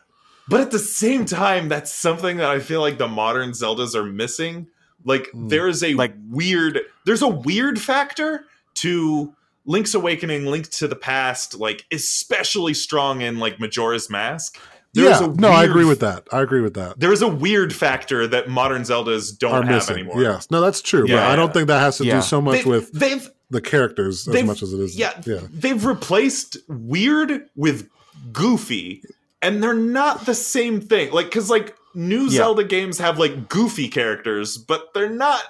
[0.49, 4.05] But at the same time that's something that I feel like the modern Zeldas are
[4.05, 4.69] missing.
[5.05, 5.49] Like Hmm.
[5.49, 8.45] there is a Like- weird there's a weird factor
[8.77, 9.33] to
[9.67, 14.57] Link's Awakening, Link to the Past, like especially strong in like Majora's Mask.
[14.95, 15.27] There's yeah.
[15.27, 16.27] a No, I agree with that.
[16.33, 16.99] I agree with that.
[16.99, 19.97] There's a weird factor that modern Zeldas don't Are have missing.
[19.97, 20.23] anymore.
[20.23, 20.51] Yes.
[20.51, 21.03] No, that's true.
[21.03, 22.17] but Yeah, I don't think that has to Yeah.
[22.17, 24.97] do so much They- with they've the characters as much as it is.
[24.97, 25.41] yeah, Yeah.
[25.53, 27.89] they've replaced weird with
[28.33, 29.03] goofy
[29.43, 32.39] and they're not the same thing like because like new Yeah.
[32.39, 35.43] zelda games have like goofy characters but they're not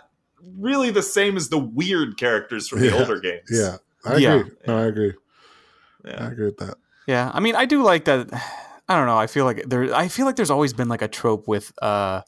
[0.58, 2.94] really the same as the weird characters from the Yeah.
[3.00, 3.76] older games Yeah.
[4.04, 4.34] I Yeah.
[4.36, 4.52] agree.
[4.66, 5.12] No, I agree.
[6.04, 6.24] Yeah.
[6.24, 6.76] I agree with that.
[7.06, 8.28] Yeah, I mean, I do like that.
[8.88, 9.18] I don't know.
[9.18, 9.92] I feel like there.
[9.94, 12.22] I feel like there's always been like a trope with uh,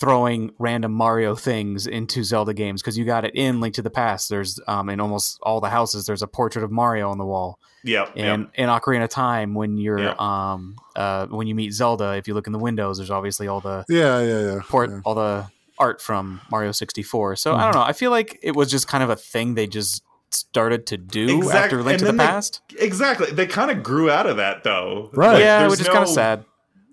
[0.00, 3.90] throwing random Mario things into Zelda games because you got it in Link to the
[3.90, 4.30] Past.
[4.30, 6.06] There's um, in almost all the houses.
[6.06, 7.58] There's a portrait of Mario on the wall.
[7.84, 8.50] Yeah, And yep.
[8.54, 10.14] in Ocarina of Time, when you're Yeah.
[10.18, 13.60] um uh when you meet Zelda, if you look in the windows, there's obviously all
[13.60, 14.60] the Yeah, yeah, yeah.
[14.68, 15.00] port yeah.
[15.04, 15.46] all the
[15.78, 17.36] art from Mario 64.
[17.36, 17.60] So Mm-hmm.
[17.60, 17.82] I don't know.
[17.82, 21.38] I feel like it was just kind of a thing they just started to do
[21.38, 22.60] Exact- after Link and to the they- Past.
[22.78, 25.32] exactly they kind of grew out of that though Right.
[25.32, 26.44] Like, yeah, there's which is kind of sad.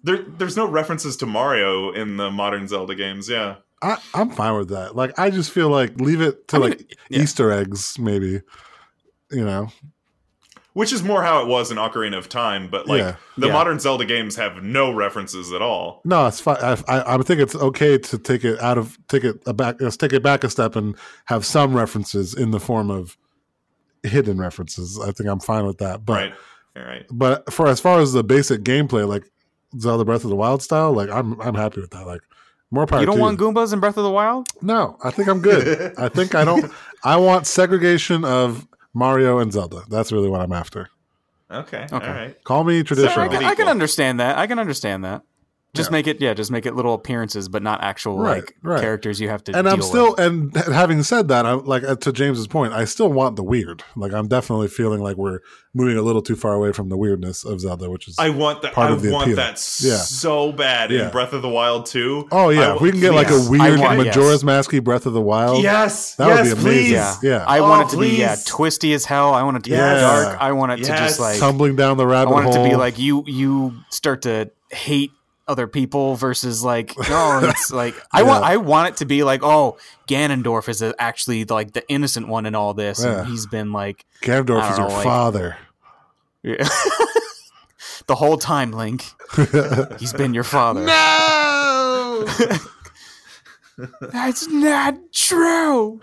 [0.07, 4.57] There, there's no references to mario in the modern zelda games yeah I, I'm fine
[4.57, 4.95] with that.
[4.95, 7.19] Like, I just feel like leave it to I mean, like yeah.
[7.21, 8.41] Easter eggs, maybe.
[9.29, 9.67] You know,
[10.73, 13.15] which is more how it was in ocarina of time but like Yeah.
[13.37, 13.53] the Yeah.
[13.53, 16.57] modern zelda games have no references at all no, it's fine.
[16.59, 19.79] I, I, I think it's okay to take it out of take it a back,
[19.79, 23.15] let's take it back a step and have some references in the form of
[24.01, 24.99] hidden references.
[24.99, 26.03] I think I'm fine with that.
[26.03, 26.33] But right
[26.77, 29.29] all right but for as far as the basic gameplay, like
[29.79, 32.05] Zelda Breath of the Wild style, like I'm I'm happy with that.
[32.05, 32.21] Like
[32.71, 32.99] More power.
[32.99, 34.47] You don't to want Goombas in Breath of the Wild?
[34.61, 35.93] No, I think I'm good.
[35.97, 36.71] I think I don't.
[37.03, 39.83] I want segregation of Mario and Zelda.
[39.89, 40.89] That's really what I'm after.
[41.49, 41.85] Okay.
[41.91, 41.93] Okay.
[41.93, 42.43] All right.
[42.43, 43.29] Call me So I, traditional.
[43.29, 44.37] can, I can understand that.
[44.37, 45.21] I can understand that.
[45.77, 45.93] Just Yeah.
[45.93, 46.33] make it, yeah.
[46.33, 48.81] Just make it little appearances, but not actual Right, like right.
[48.81, 49.55] characters you have to.
[49.55, 50.19] and deal I'm still, with.
[50.19, 53.83] and having said that, I'm like uh, to James's point, I still want the weird.
[53.95, 55.39] Like I'm definitely feeling like we're
[55.73, 58.63] moving a little too far away from the weirdness of Zelda, which is I want
[58.63, 58.73] that.
[58.73, 59.35] Part I of the want appeal.
[59.37, 59.97] that Yeah.
[59.97, 61.05] so bad Yeah.
[61.05, 62.27] in Breath of the Wild too.
[62.31, 65.13] oh yeah, I if we can get like a weird want- Majora's Masky Breath of
[65.13, 65.61] the Wild.
[65.63, 66.15] Yes.
[66.15, 66.61] That would be amazing.
[66.63, 66.91] please.
[66.91, 67.43] yeah, Yeah.
[67.47, 69.33] I Oh, want it to be yeah twisty as hell.
[69.33, 69.97] I want it to Yes.
[69.97, 70.37] be dark.
[70.41, 72.63] I want it to just like tumbling down the I rabbit want it hole.
[72.63, 75.11] to be like you you start to hate
[75.47, 79.41] other people versus like no it's like I want I want it to be like
[79.43, 83.19] oh Ganondorf is actually like the innocent one in all this Yeah.
[83.19, 85.57] and he's been like Ganondorf is don't your know, like- father.
[86.43, 89.03] the whole time Link
[89.99, 92.25] he's been your father no.
[94.01, 95.99] that's not true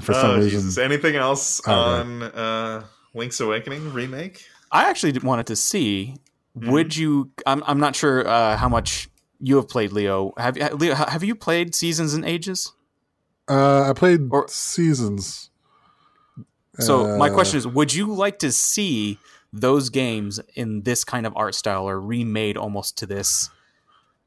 [0.00, 0.78] for some Oh, reason, Jesus.
[0.78, 2.00] Anything else Oh, right.
[2.00, 2.84] on uh,
[3.14, 4.46] Link's Awakening remake?
[4.70, 6.16] I actually wanted to see
[6.56, 6.70] Mm-hmm.
[6.70, 9.08] would you I'm I'm not sure uh, how much
[9.40, 12.72] you have played Leo have you Leo have you played Seasons and Ages
[13.48, 15.50] uh, I played Or- seasons.
[16.78, 19.18] So my Uh, question is, would you like to see
[19.52, 23.50] those games in this kind of art style or remade almost to this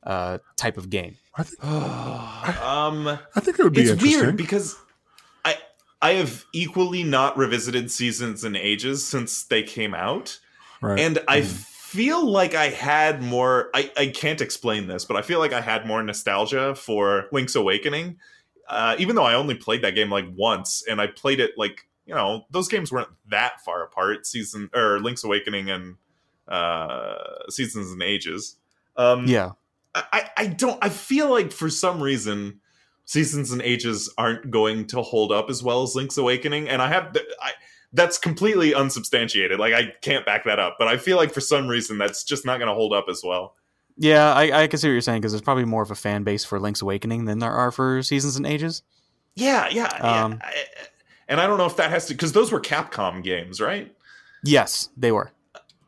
[0.03, 1.17] uh, type of game?
[1.35, 4.19] I think um, I think it would be it's interesting.
[4.21, 4.75] weird because
[5.43, 5.57] I
[6.01, 10.39] I have equally not revisited Seasons and Ages since they came out,
[10.81, 10.99] right.
[10.99, 11.41] and I
[11.95, 13.69] feel like I had more.
[13.73, 17.55] I I can't explain this, but I feel like I had more nostalgia for Link's
[17.55, 18.17] Awakening,
[18.67, 21.87] uh, even though I only played that game like once, and I played it like
[22.05, 24.25] you know those games weren't that far apart.
[24.25, 25.95] Season or Link's Awakening and
[26.47, 28.57] uh, Seasons and Ages.
[28.97, 29.51] Um, Yeah,
[29.95, 32.59] I, I don't I feel like for some reason
[33.05, 36.89] Seasons and Ages aren't going to hold up as well as Link's Awakening and I
[36.89, 37.51] have I
[37.93, 41.67] that's completely unsubstantiated like I can't back that up but I feel like for some
[41.67, 43.55] reason that's just not going to hold up as well.
[43.97, 46.23] yeah, I, I can see what you're saying because there's probably more of a fan
[46.23, 48.83] base for Link's Awakening than there are for Seasons and Ages.
[49.35, 49.89] Yeah, yeah.
[49.97, 50.23] yeah.
[50.25, 50.65] Um, I-
[51.27, 53.91] and I don't know if that has to cuz those were Capcom games, right?
[54.43, 55.31] Yes, they were.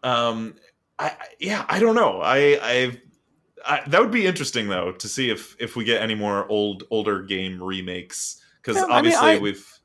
[0.03, 0.55] Um
[0.99, 2.21] I I- yeah, I don't know.
[2.21, 3.01] I I've
[3.65, 6.83] I, that would be interesting though to see if if we get any more old
[6.89, 9.76] older game remakes because Yeah, I mean, obviously I- we've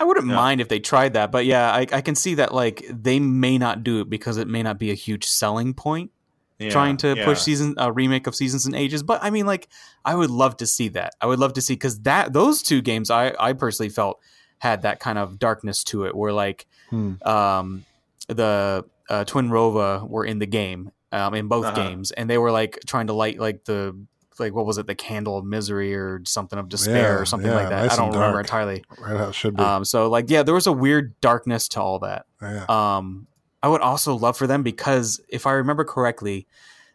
[0.00, 0.34] I wouldn't Yeah.
[0.34, 3.58] mind if they tried that, but yeah, I, I can see that like they may
[3.58, 6.10] not do it because it may not be a huge selling point
[6.58, 7.24] yeah, trying to yeah.
[7.24, 9.02] push season a remake of Seasons and Ages.
[9.02, 9.68] But I mean, like
[10.04, 11.12] I would love to see that.
[11.20, 14.18] I would love to see because that those two games I I personally felt
[14.58, 17.14] had that kind of darkness to it, where like Hmm.
[17.26, 17.84] um
[18.28, 21.74] the uh, Twinrova were in the game um in both Uh-huh.
[21.76, 23.96] games, and they were like trying to light like the
[24.38, 27.50] like what was it the candle of misery or something of despair Yeah, or something
[27.50, 27.82] yeah, like that.
[27.82, 28.46] nice I don't remember dark.
[28.46, 28.84] entirely.
[28.98, 29.62] right how it should be.
[29.62, 32.26] Um, so like yeah, there was a weird darkness to all that.
[32.40, 32.64] yeah.
[32.68, 33.26] Um,
[33.62, 36.46] I would also love for them because if I remember correctly,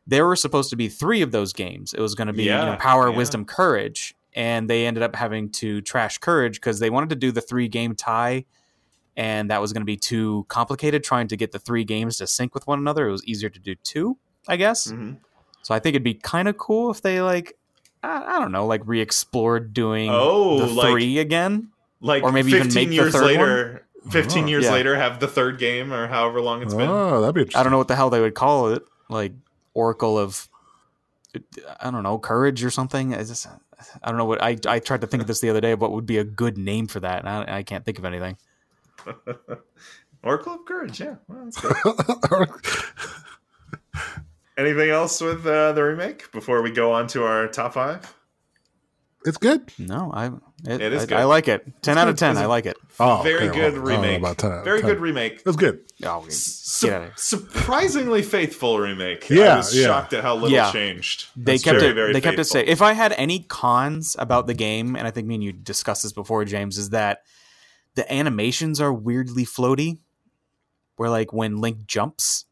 [0.08, 1.93] there were supposed to be three of those games.
[1.93, 3.15] It was going to be you know, Power, yeah.
[3.17, 7.32] Wisdom, Courage, and they ended up having to trash Courage because they wanted to do
[7.32, 8.45] the three game tie,
[9.17, 12.28] and that was going to be too complicated trying to get the three games to
[12.28, 13.08] sync with one another.
[13.08, 14.17] It was easier to do two,
[14.48, 14.88] I guess.
[14.91, 15.17] Mhm.
[15.65, 17.58] So I think it'd be kind of cool if they like.
[18.04, 21.69] I I don't know, like re-explored doing Oh, the like- three again.
[22.01, 24.47] like Or maybe even 15 make the years third later 15 Oh.
[24.47, 24.73] years Yeah.
[24.73, 27.60] later have the third game or however long it's been oh, that'd be interesting.
[27.60, 29.34] I don't know what the hell they would call it, like
[29.73, 30.47] Oracle of,
[31.82, 33.15] I don't know, Courage or something.
[33.15, 33.47] I just,
[34.04, 35.73] I don't know what I I tried to think of this the other day.
[35.73, 37.25] What would be a good name for that?
[37.25, 38.38] And I, I can't think of anything.
[40.23, 42.49] oracle of courage yeah well, that's good.
[44.58, 48.13] anything else with uh, the remake before we go on to our top five
[49.28, 49.72] it's good.
[49.80, 50.28] No, I
[50.72, 51.18] it, It is I, good.
[51.18, 51.65] I like it.
[51.82, 52.34] Ten out of ten.
[52.34, 52.78] It's I a- like it.
[53.00, 54.89] Oh, very okay, good well, I don't know remake about 10 very 10.
[54.91, 55.80] good remake It was good.
[56.06, 57.13] Oh, Su- get out of here.
[57.18, 59.88] surprisingly faithful remake Yeah, i was yeah.
[59.88, 60.72] shocked at how little Yeah.
[60.72, 61.96] changed They That's kept very, it.
[61.96, 62.60] very they kept it faithful.
[62.62, 62.68] safe.
[62.70, 66.04] If I had any cons about the game, and I think me and you discussed
[66.04, 67.24] this before, James, is that
[67.96, 69.98] the animations are weirdly floaty.
[70.98, 72.46] Where like when Link jumps,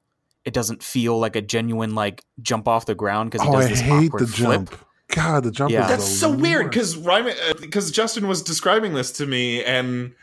[0.45, 3.65] it doesn't feel like a genuine like jump off the ground because he Oh, does
[3.65, 4.69] I this hate awkward the flip.
[4.69, 4.79] jump.
[5.09, 5.71] God, the jump.
[5.71, 5.83] Yeah.
[5.83, 7.03] is That's the so weird worst.
[7.03, 10.13] because because Justin was describing this to me and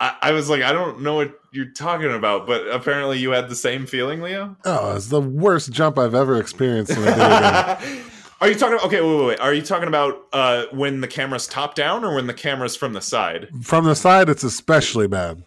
[0.00, 3.48] I, I was like, I don't know what you're talking about, but apparently you had
[3.48, 4.56] the same feeling, Leo.
[4.64, 8.02] oh, it's the worst jump I've ever experienced in a video.
[8.40, 8.78] Are you talking?
[8.84, 9.40] Okay, wait, wait, wait.
[9.40, 12.92] Are you talking about uh, when the camera's top down or when the camera's from
[12.92, 13.48] the side?
[13.62, 15.42] From the side, it's especially bad.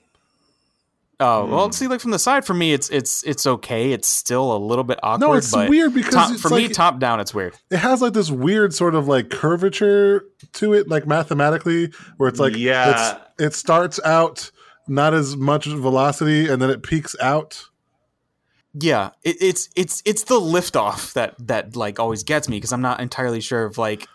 [1.24, 1.52] Oh Hmm.
[1.52, 3.92] well, see, like from the side, for me, it's it's it's okay.
[3.94, 5.26] It's still a little bit awkward.
[5.28, 7.54] No, it's but weird because top, it's for me, top down, it's weird.
[7.70, 12.40] it has like this weird sort of like curvature to it, like mathematically, where it's
[12.40, 13.18] like Yeah.
[13.38, 14.52] it's, it starts out
[14.88, 17.66] not as much velocity and then it peaks out.
[18.74, 22.82] Yeah, it, it's it's it's the liftoff that that like always gets me because I'm
[22.82, 24.08] not entirely sure of like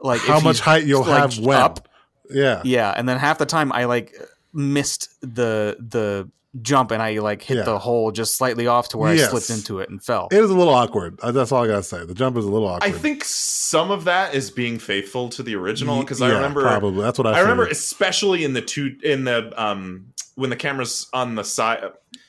[0.00, 1.58] like How if much height you'll like, have when?
[1.58, 1.88] up.
[2.30, 4.14] Yeah, Yeah, and then half the time I like
[4.52, 6.28] missed the the
[6.60, 7.62] jump and I like hit Yeah.
[7.62, 9.28] the hole just slightly off to where Yes.
[9.28, 10.28] I slipped into it and fell.
[10.30, 11.18] It was a little awkward.
[11.22, 12.04] Uh, That's all I gotta say.
[12.04, 12.86] The jump is a little awkward.
[12.86, 16.60] I think some of that is being faithful to the original because Yeah, I remember
[16.60, 17.38] probably that's what I.
[17.38, 21.82] I remember especially in the two in the um when the camera's on the side.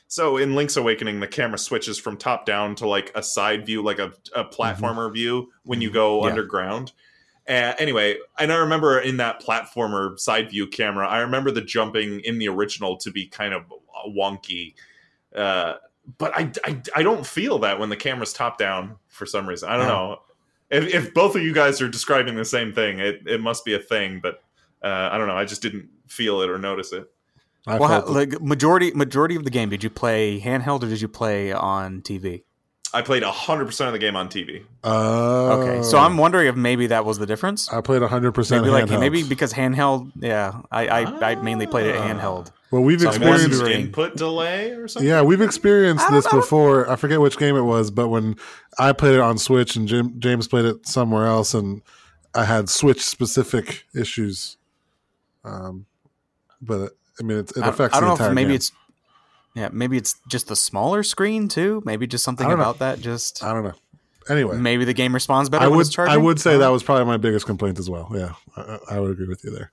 [0.08, 3.82] So in Link's Awakening, the camera switches from top down to like a side view,
[3.82, 6.30] like a, a platformer view when you go Yeah.
[6.30, 6.92] underground.
[7.48, 12.20] Uh, anyway, and I remember in that platformer side view camera, I remember the jumping
[12.20, 13.64] in the original to be kind of
[14.08, 14.74] wonky.
[15.34, 15.74] Uh,
[16.18, 19.68] but I, I, I don't feel that when the camera's top down for some reason.
[19.68, 19.94] I don't No.
[19.94, 20.18] know.
[20.70, 23.74] If, if both of you guys are describing the same thing, it, it must be
[23.74, 24.42] a thing, but
[24.82, 25.36] uh, I don't know.
[25.36, 27.10] I just didn't feel it or notice it.
[27.66, 31.00] I well, how, like majority majority of the game, did you play handheld or did
[31.00, 32.42] you play on TV?
[32.94, 34.62] I played 100% of the game on TV.
[34.82, 37.70] Uh, Okay, so I'm wondering if maybe that was the difference.
[37.72, 39.00] I played 100 percent Maybe like handheld.
[39.00, 42.06] maybe because handheld, yeah, I I, I mainly played it Ah.
[42.08, 42.50] handheld.
[42.70, 43.58] well, we've So experienced.
[43.58, 45.08] some input delay or something?
[45.08, 46.88] Yeah, we've experienced this I before.
[46.90, 48.36] I forget which game it was, but when
[48.78, 51.82] I played it on Switch and Jim, James played it somewhere else, and
[52.34, 54.56] I had Switch specific issues.
[55.44, 55.86] Um,
[56.62, 58.56] but I mean, it, it I, affects I don't the know entire if maybe game.
[58.56, 58.72] it's
[59.54, 61.82] yeah, maybe it's just the smaller screen too.
[61.84, 62.64] Maybe just something I don't know.
[62.64, 63.00] about that.
[63.00, 63.74] Just I don't know.
[64.28, 65.64] Anyway, maybe the game responds better.
[65.64, 66.14] I when would it's charging.
[66.14, 68.10] I would say Uh, that was probably my biggest complaint as well.
[68.14, 69.70] Yeah, I, I would agree with you there.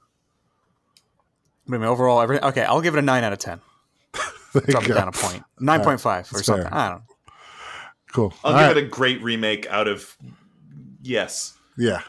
[1.67, 3.61] I mean, overall, every okay, I'll give it a nine out of ten.
[4.53, 6.65] There you Drop it down a point, nine point five or That's something.
[6.67, 6.73] fair.
[6.77, 6.97] I don't.
[6.97, 7.03] know.
[8.11, 8.33] Cool.
[8.43, 8.77] I'll All give right.
[8.77, 10.17] it a great remake out of
[11.01, 11.53] yes.
[11.77, 12.01] yeah.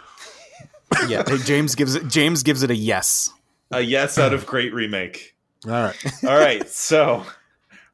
[1.06, 2.08] Yeah, hey, James gives it.
[2.08, 3.30] James gives it a yes.
[3.70, 5.36] A yes out of great remake.
[5.66, 5.96] All right.
[6.24, 7.24] All right, so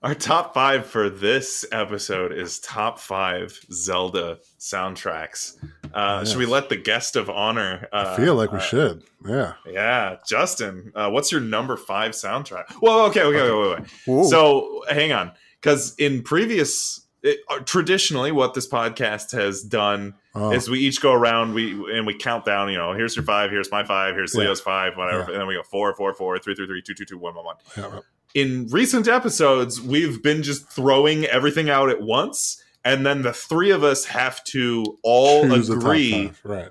[0.02, 5.54] our top five for this episode is top five Zelda soundtracks.
[5.92, 6.30] Uh, Yes.
[6.30, 7.88] Should we let the guest of honor?
[7.92, 9.02] Uh, I feel like we uh, should.
[9.26, 9.54] Yeah.
[9.66, 12.64] Yeah, Justin, uh, what's your number five soundtrack?
[12.80, 14.14] Well, okay, okay, wait, wait, wait.
[14.14, 14.24] Ooh.
[14.28, 20.52] So hang on, because in previous, it, uh, traditionally, what this podcast has done Oh,
[20.52, 22.70] is we each go around, we and we count down.
[22.70, 24.42] You know, here's your five, here's my five, here's Yeah.
[24.42, 25.30] Leo's five, whatever, Yeah.
[25.32, 27.44] and then we go four, four, four, three, three, three, two, two, two, one, one,
[27.46, 27.56] one.
[27.76, 28.00] yeah.
[28.34, 32.62] In recent episodes, we've been just throwing everything out at once.
[32.84, 36.28] And then the three of us have to all Choose agree.
[36.28, 36.68] five, Right.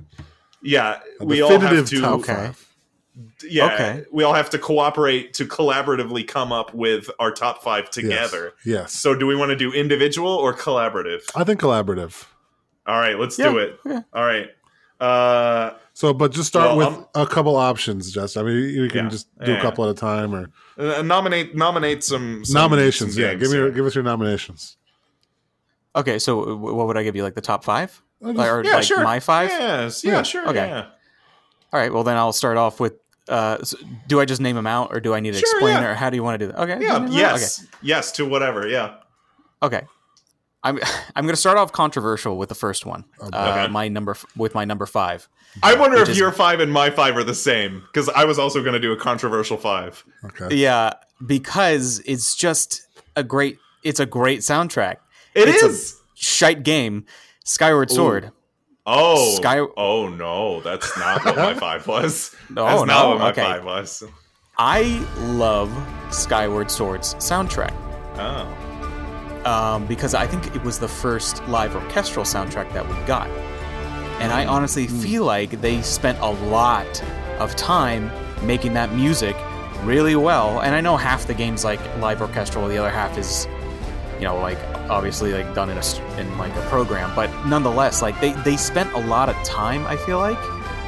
[0.63, 2.07] Yeah, A we all have definitive to.
[2.31, 2.51] Okay.
[3.43, 4.05] Yeah, Okay.
[4.11, 8.53] we all have to cooperate to collaboratively come up with our top five together.
[8.65, 8.93] Yes.
[8.93, 11.21] So, do we want to do individual or collaborative?
[11.35, 12.25] I think collaborative.
[12.87, 13.79] All right, let's Yeah, do it.
[13.85, 14.01] yeah.
[14.13, 14.47] All right.
[14.99, 18.87] Uh, So, but just start Well, with I'm- a couple options, Just I mean, you
[18.89, 19.09] can Yeah.
[19.09, 19.57] just do Yeah.
[19.57, 23.15] a couple at a time or uh, nominate nominate some, some nominations.
[23.15, 24.77] some yeah, give me your, give us your nominations.
[25.95, 27.23] Okay, so w- what would I give you?
[27.23, 29.03] Like the top five, Uh, just- or yeah, like sure.
[29.03, 29.49] my five?
[29.49, 30.23] Yes, yeah, Yeah.
[30.23, 30.47] sure.
[30.49, 30.67] Okay.
[30.67, 30.85] Yeah.
[31.73, 31.91] All right.
[31.91, 32.93] Well, then I'll start off with.
[33.27, 33.73] Uh, s-
[34.07, 35.89] do I just name them out, or do I need to Sure, explain, yeah.
[35.89, 36.61] or how do you want to do that?
[36.61, 36.77] Okay.
[36.79, 36.93] Yeah.
[36.93, 37.11] name 'em out?
[37.13, 37.65] Yes.
[37.81, 38.67] Yes to whatever.
[38.67, 38.93] Yeah.
[39.61, 39.81] Okay.
[40.69, 40.81] Okay.
[40.85, 43.05] I'm I'm going to start off controversial with the first one.
[43.19, 45.27] Uh, My number f- with my number five.
[45.63, 48.37] I wonder if is- your five and my five are the same because I was
[48.37, 50.03] also going to do a controversial five.
[50.25, 50.55] Okay.
[50.55, 50.93] Yeah,
[51.25, 53.57] because it's just a great.
[53.83, 54.97] It's a great soundtrack.
[55.33, 57.05] It It's a- Shite game.
[57.43, 58.31] Skyward Sword.
[58.85, 59.35] Oh.
[59.35, 62.35] Sky- Oh no, that's not what my five was.
[62.49, 63.41] No, that's no, not what my okay.
[63.43, 64.03] five was.
[64.57, 65.71] I love
[66.09, 67.73] Skyward Sword's soundtrack.
[68.15, 68.66] Oh.
[69.47, 73.29] Um, because I think it was the first live orchestral soundtrack that we got.
[74.19, 77.01] And I honestly feel like they spent a lot
[77.39, 78.11] of time
[78.45, 79.37] making that music
[79.83, 80.59] really well.
[80.59, 83.47] And I know half the game's like live orchestral, the other half is,
[84.15, 84.57] you know, like
[84.89, 87.15] obviously like done in a in like a program.
[87.15, 89.85] But nonetheless, like they they spent a lot of time.
[89.87, 90.39] I feel like,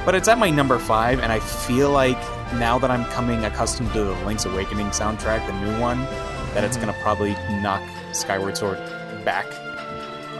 [0.03, 2.19] but it's at my number five, and I feel like
[2.55, 5.99] now that I'm coming accustomed to the Link's Awakening soundtrack, the new one,
[6.55, 8.77] that it's gonna probably knock Skyward Sword
[9.23, 9.45] back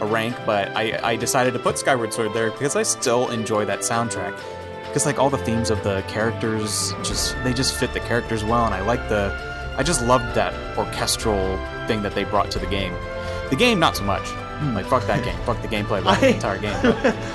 [0.00, 3.64] a rank, but I, I decided to put Skyward Sword there because I still enjoy
[3.66, 4.38] that soundtrack.
[4.86, 8.64] Because like all the themes of the characters just they just fit the characters well
[8.64, 9.32] and I like the
[9.76, 12.92] I just loved that orchestral thing that they brought to the game.
[13.50, 14.28] The game not so much.
[14.74, 15.38] Like fuck that game.
[15.44, 16.74] Fuck the gameplay of the entire game.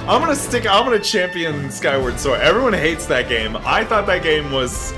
[0.08, 0.68] I'm gonna stick.
[0.68, 2.42] I'm gonna champion Skyward Sword.
[2.42, 3.56] Everyone hates that game.
[3.58, 4.94] I thought that game was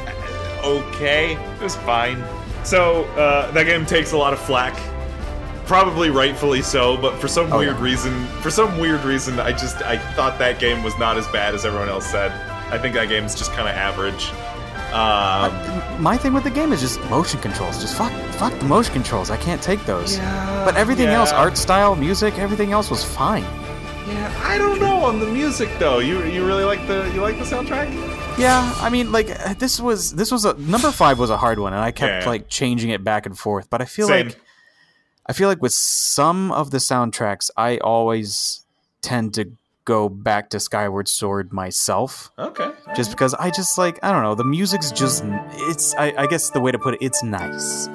[0.64, 1.34] okay.
[1.36, 2.24] It was fine.
[2.64, 4.76] So uh, that game takes a lot of flack,
[5.68, 6.98] probably rightfully so.
[6.98, 7.84] But for some Oh, weird yeah.
[7.84, 11.54] reason, for some weird reason, I just I thought that game was not as bad
[11.54, 12.32] as everyone else said.
[12.72, 14.32] I think that game is just kind of average.
[14.94, 17.80] Um, My thing with the game is just motion controls.
[17.82, 19.30] Just fuck, fuck the motion controls.
[19.30, 20.18] I can't take those.
[20.18, 23.44] yeah, But everything else, art style, music, everything else was fine.
[24.08, 26.00] Yeah, I don't know on the music though.
[26.00, 27.90] You you really like the you like the soundtrack?
[28.40, 29.28] Yeah, I mean, like
[29.60, 32.20] this was this was a number five was a hard one, and I kept Yeah,
[32.22, 32.30] yeah.
[32.30, 33.70] like changing it back and forth.
[33.70, 34.28] But I feel Same.
[34.28, 34.38] like
[35.30, 38.66] I feel like with some of the soundtracks, I always
[39.02, 39.52] tend to
[39.86, 42.70] go back to Skyward Sword myself, Okay.
[42.96, 45.24] just because I just like I don't know the music's just
[45.70, 47.88] it's I, I guess the way to put it it's nice.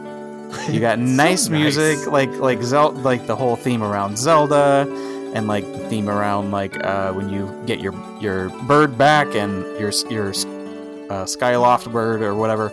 [0.70, 2.06] You got It's so nice music nice.
[2.06, 4.86] like like Zelda like the whole theme around Zelda
[5.34, 9.62] and like the theme around like uh, when you get your your bird back and
[9.80, 12.72] your your uh, Skyloft bird or whatever,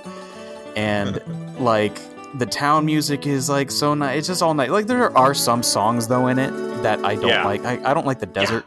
[0.77, 1.19] and
[1.59, 1.97] like
[2.37, 4.19] the town music is like so nice.
[4.19, 4.69] It's just all nice.
[4.69, 6.51] Like there are some songs though in it
[6.83, 7.43] that I don't Yeah.
[7.45, 7.63] like.
[7.65, 8.65] I, I don't like the desert.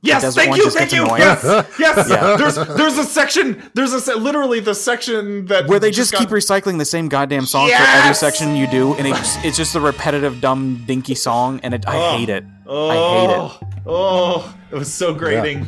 [0.00, 1.02] Yes, thank you, thank you.
[1.04, 1.22] annoying.
[1.22, 1.42] Yes,
[1.76, 2.08] yes.
[2.10, 2.36] Yeah.
[2.36, 3.60] There's there's a section.
[3.74, 7.08] There's a se- literally the section that Where they just got- keep recycling the same
[7.08, 11.16] goddamn song for every section you do, and it's, it's just a repetitive, dumb, dinky
[11.16, 12.16] song, and it, I Oh.
[12.16, 12.44] hate it.
[12.64, 13.38] Oh, I hate it.
[13.86, 14.44] Oh.
[14.46, 15.66] oh, it was so grating.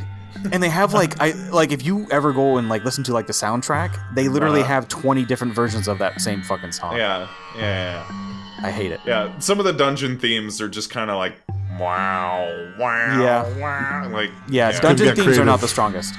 [0.53, 3.27] And they have like I like if you ever go and like listen to like
[3.27, 4.69] the soundtrack, they literally Uh-huh.
[4.75, 6.97] have twenty different versions of that same fucking song.
[6.97, 9.01] Yeah, yeah, yeah, I hate it.
[9.07, 9.37] yeah.
[9.39, 11.35] Some of the dungeon themes are just kind of like
[11.79, 12.47] wow,
[12.79, 13.59] wow, Yeah.
[13.59, 14.09] wow.
[14.13, 16.15] Like Yeah, Could dungeon get themes are not the strongest.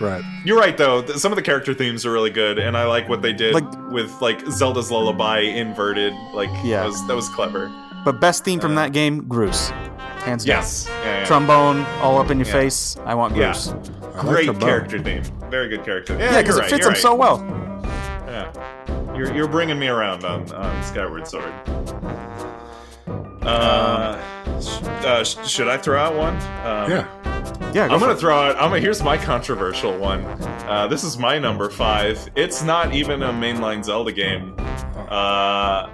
[0.00, 0.22] Right.
[0.44, 1.00] You're right though.
[1.02, 3.54] Th- Some of the character themes are really good, and I like what they did
[3.54, 6.12] Like- with like Zelda's Lullaby inverted.
[6.34, 6.80] Like Yeah.
[6.82, 7.70] that was that was clever.
[8.06, 9.70] But best theme from Uh, that game, Groose.
[10.24, 10.56] Hands down.
[10.58, 11.24] Yes, yeah, yeah.
[11.26, 12.52] Trombone all up in your Yeah.
[12.52, 12.96] face.
[13.04, 13.46] I want Yeah.
[13.52, 13.74] Groose.
[14.16, 14.68] I Great trombone.
[14.68, 15.22] character theme.
[15.50, 16.16] Very good character.
[16.16, 17.44] Yeah, Yeah, because you're it fits you're him so well.
[18.28, 18.46] Yeah.
[19.16, 21.52] You're, you're bringing me around on, on Skyward Sword.
[23.42, 24.16] Uh,
[24.60, 26.34] sh- uh, sh- should I throw out one?
[26.64, 27.06] Um, Yeah.
[27.74, 28.20] Yeah, go I'm for gonna it.
[28.20, 28.56] throw out.
[28.56, 30.24] I'm gonna, here's my controversial one.
[30.68, 32.18] Uh, this is my number five.
[32.36, 34.54] It's not even a mainline Zelda game,
[35.10, 35.88] uh,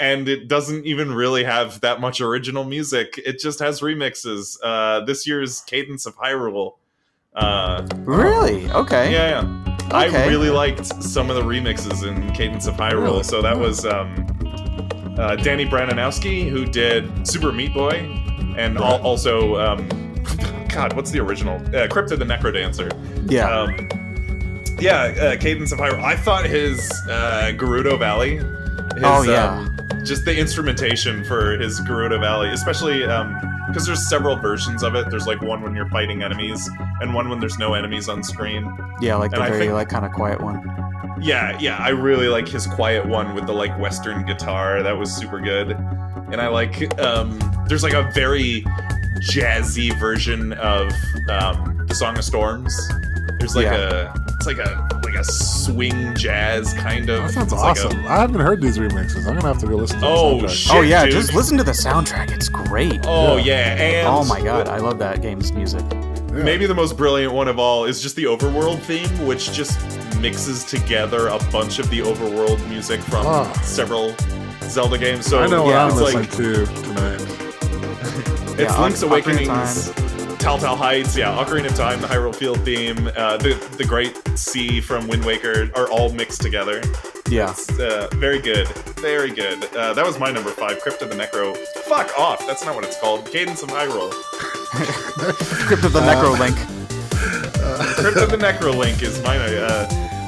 [0.00, 3.20] and it doesn't even really have that much original music.
[3.24, 4.56] It just has remixes.
[4.62, 6.74] Uh, this year's Cadence of Hyrule.
[7.34, 8.70] Uh, Really?
[8.70, 9.12] Okay.
[9.12, 9.76] yeah, yeah.
[9.92, 13.02] I really liked some of the remixes in Cadence of Hyrule.
[13.02, 13.22] Really?
[13.24, 14.26] So that was um,
[15.18, 17.96] uh, Danny Baranowsky who did Super Meat Boy,
[18.56, 19.88] and al- also um,
[20.68, 21.56] God, what's the original?
[21.76, 22.90] Uh, Crypt of the NecroDancer.
[23.30, 23.48] Yeah.
[23.50, 23.88] Um,
[24.80, 26.02] yeah, uh, Cadence of Hyrule.
[26.02, 26.78] I thought his
[27.10, 28.40] uh, Gerudo Valley.
[29.00, 29.58] His, Oh, yeah.
[29.58, 35.10] Um, just the instrumentation for his Gerudo Valley, especially because there's several versions of it.
[35.10, 36.68] There's like one when you're fighting enemies,
[37.00, 38.64] and one when there's no enemies on screen.
[39.00, 40.62] yeah, like the and very think- like kind of quiet one.
[41.22, 44.82] Yeah, yeah, I really like his quiet one with the like Western guitar.
[44.82, 45.72] That was super good.
[46.32, 47.38] And I like um
[47.68, 48.62] there's like a very
[49.18, 50.92] jazzy version of
[51.28, 52.74] um the Song of Storms.
[53.40, 54.10] There's like Yeah.
[54.14, 57.86] a it's like a like a swing jazz kind of That sounds it's like a-
[57.86, 57.98] awesome.
[58.06, 59.26] I haven't heard these remixes.
[59.26, 60.48] I'm gonna have to go listen to the Oh, soundtrack.
[60.50, 60.72] shit.
[60.74, 61.12] oh yeah, dude.
[61.14, 62.30] just listen to the soundtrack.
[62.30, 63.00] It's great.
[63.06, 63.74] Oh Yeah.
[63.76, 65.82] yeah, and oh my god, I love that game's music.
[65.90, 66.42] Yeah.
[66.44, 69.78] Maybe the most brilliant one of all is just the overworld theme, which just
[70.20, 73.50] mixes together a bunch of the overworld music from Ah.
[73.62, 74.14] several
[74.64, 75.26] Zelda games.
[75.26, 77.20] So I know what I'm it's listening like to tonight.
[78.52, 79.92] it's Yeah, Link's Oc- Ocarina Awakening's
[80.40, 84.16] Tal Tal Heights, yeah, Ocarina of Time, the Hyrule Field theme, uh, the the Great
[84.38, 86.82] Sea from Wind Waker are all mixed together.
[87.28, 87.54] Yeah.
[87.78, 88.66] Uh, very good,
[88.98, 89.62] very good.
[89.76, 91.54] Uh, that was my number five, Crypt of the Necro.
[91.84, 93.26] Fuck off, that's not what it's called.
[93.26, 94.10] Cadence of Hyrule.
[95.66, 96.56] Crypt of the Necro Link.
[97.96, 99.40] Crypt of the Necro Link is mine.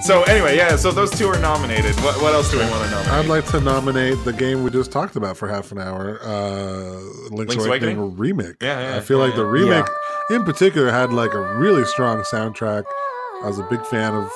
[0.02, 0.74] So anyway, yeah.
[0.76, 1.94] So those two are nominated.
[2.00, 3.12] What, what else do we want to nominate?
[3.12, 6.98] I'd like to nominate the game we just talked about for half an hour, uh,
[7.30, 8.16] Link's, Link's Awakening, Awakening?
[8.16, 8.56] remake.
[8.60, 9.50] Yeah, yeah, I feel yeah, like the yeah.
[9.50, 9.86] remake,
[10.30, 12.82] in particular, had like a really strong soundtrack.
[13.42, 14.28] I was a big fan of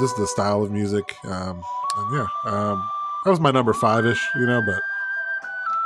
[0.00, 1.14] just the style of music.
[1.26, 1.62] Um,
[1.96, 2.90] and yeah, um,
[3.24, 4.80] that was my number five ish, you know, but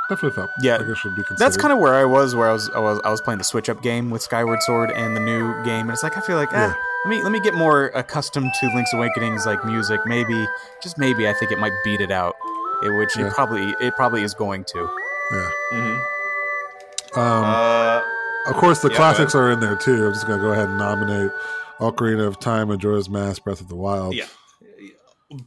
[0.09, 1.39] definitely felt Yeah, like it should be considered.
[1.39, 3.43] That's kind of where I was, where I was, I was, I was playing the
[3.43, 6.37] switch up game with Skyward Sword and the new game, and it's like I feel
[6.37, 6.73] like, Yeah.
[7.05, 9.99] Let me let me get more accustomed to Link's Awakening's like music.
[10.05, 10.47] Maybe,
[10.83, 12.35] just maybe, I think it might beat it out,
[12.83, 13.27] it, which Yeah.
[13.27, 14.89] it probably it probably is going to.
[15.31, 15.49] yeah.
[15.73, 17.19] Mm-hmm.
[17.19, 18.01] Um, Uh,
[18.47, 20.07] Of course, the Yeah, classics are in there too.
[20.07, 21.31] I'm just gonna go ahead and nominate
[21.79, 24.13] Ocarina of Time, Majora's Mask, Breath of the Wild.
[24.15, 24.25] yeah.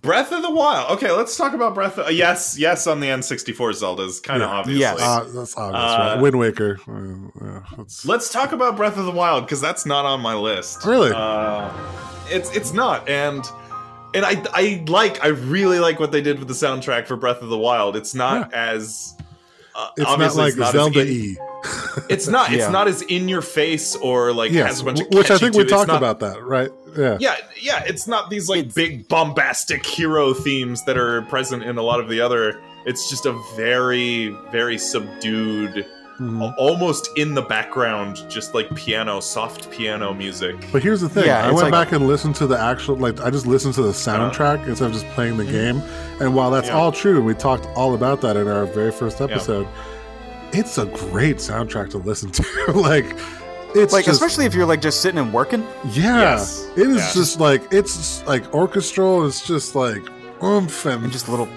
[0.01, 0.93] Breath of the Wild.
[0.93, 1.99] Okay, let's talk about Breath.
[1.99, 4.55] Of, yes, yes, on the N64 Zelda is kind of Yeah.
[4.57, 4.81] obviously.
[4.81, 5.01] Yes.
[5.01, 6.21] Uh, that's obvious, Uh, right?
[6.21, 6.79] Wind Waker.
[6.89, 6.93] Uh,
[7.45, 10.85] yeah, that's- Let's talk about Breath of the Wild because that's not on my list.
[10.85, 11.11] Really?
[11.13, 11.69] Uh,
[12.31, 13.45] it's it's not, and
[14.15, 17.43] and I I like I really like what they did with the soundtrack for Breath
[17.43, 17.97] of the Wild.
[17.97, 19.15] It's not as
[19.75, 21.37] uh, It's not obviously like it's not Zelda E.
[22.09, 22.53] It's not.
[22.53, 22.71] It's Yeah.
[22.71, 25.55] not as in your face or like Yes, has a bunch of which I think
[25.55, 25.63] we to it.
[25.65, 26.71] It's talked not- about that, right?
[26.97, 27.17] Yeah.
[27.21, 27.83] Yeah, yeah.
[27.87, 32.01] It's not these like It's- big bombastic hero themes that are present in a lot
[32.01, 32.61] of the other.
[32.87, 35.87] It's just a very very subdued,
[36.21, 36.55] Mhm.
[36.59, 40.57] almost in the background, just like piano, soft piano music.
[40.73, 43.21] But here's the thing: Yeah, I went like- back and listened to the actual, like,
[43.21, 45.81] I just listened to the soundtrack instead of just playing the game.
[46.21, 46.69] And while that's.
[46.69, 46.75] Yeah.
[46.77, 49.67] all true, and we talked all about that in our very first episode,
[50.53, 52.45] it's a great soundtrack to listen to.
[52.75, 53.17] like,
[53.75, 55.63] it's Like just, especially if you're like just sitting and working.
[55.91, 56.69] yeah, Yes.
[56.77, 57.11] it is Yeah.
[57.15, 59.27] just like it's like orchestral.
[59.27, 60.03] It's just like
[60.43, 61.49] oomph and, And just little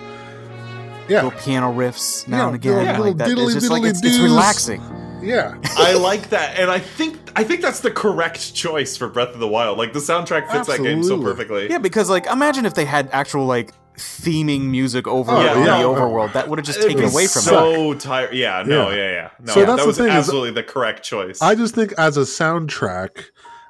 [1.08, 2.86] yeah, little piano riffs now Yeah, and again.
[2.86, 2.98] Yeah.
[3.00, 3.28] like that.
[3.30, 4.82] diddly It's just like it's, it's relaxing.
[5.22, 5.56] yeah.
[5.78, 9.40] I like that, and I think I think that's the correct choice for Breath of
[9.40, 9.78] the Wild.
[9.78, 11.70] Like the soundtrack fits that game so perfectly.
[11.70, 15.54] Yeah, because like imagine if they had actual like theming music over Oh, on yeah.
[15.80, 16.34] the overworld.
[16.34, 17.46] That would have just taken away from it.
[17.46, 18.34] so tired.
[18.34, 18.96] Yeah, no, Yeah.
[18.96, 19.30] yeah, yeah.
[19.42, 21.42] No, So that's that the was thing is- absolutely the correct choice.
[21.42, 23.26] I just think as a soundtrack,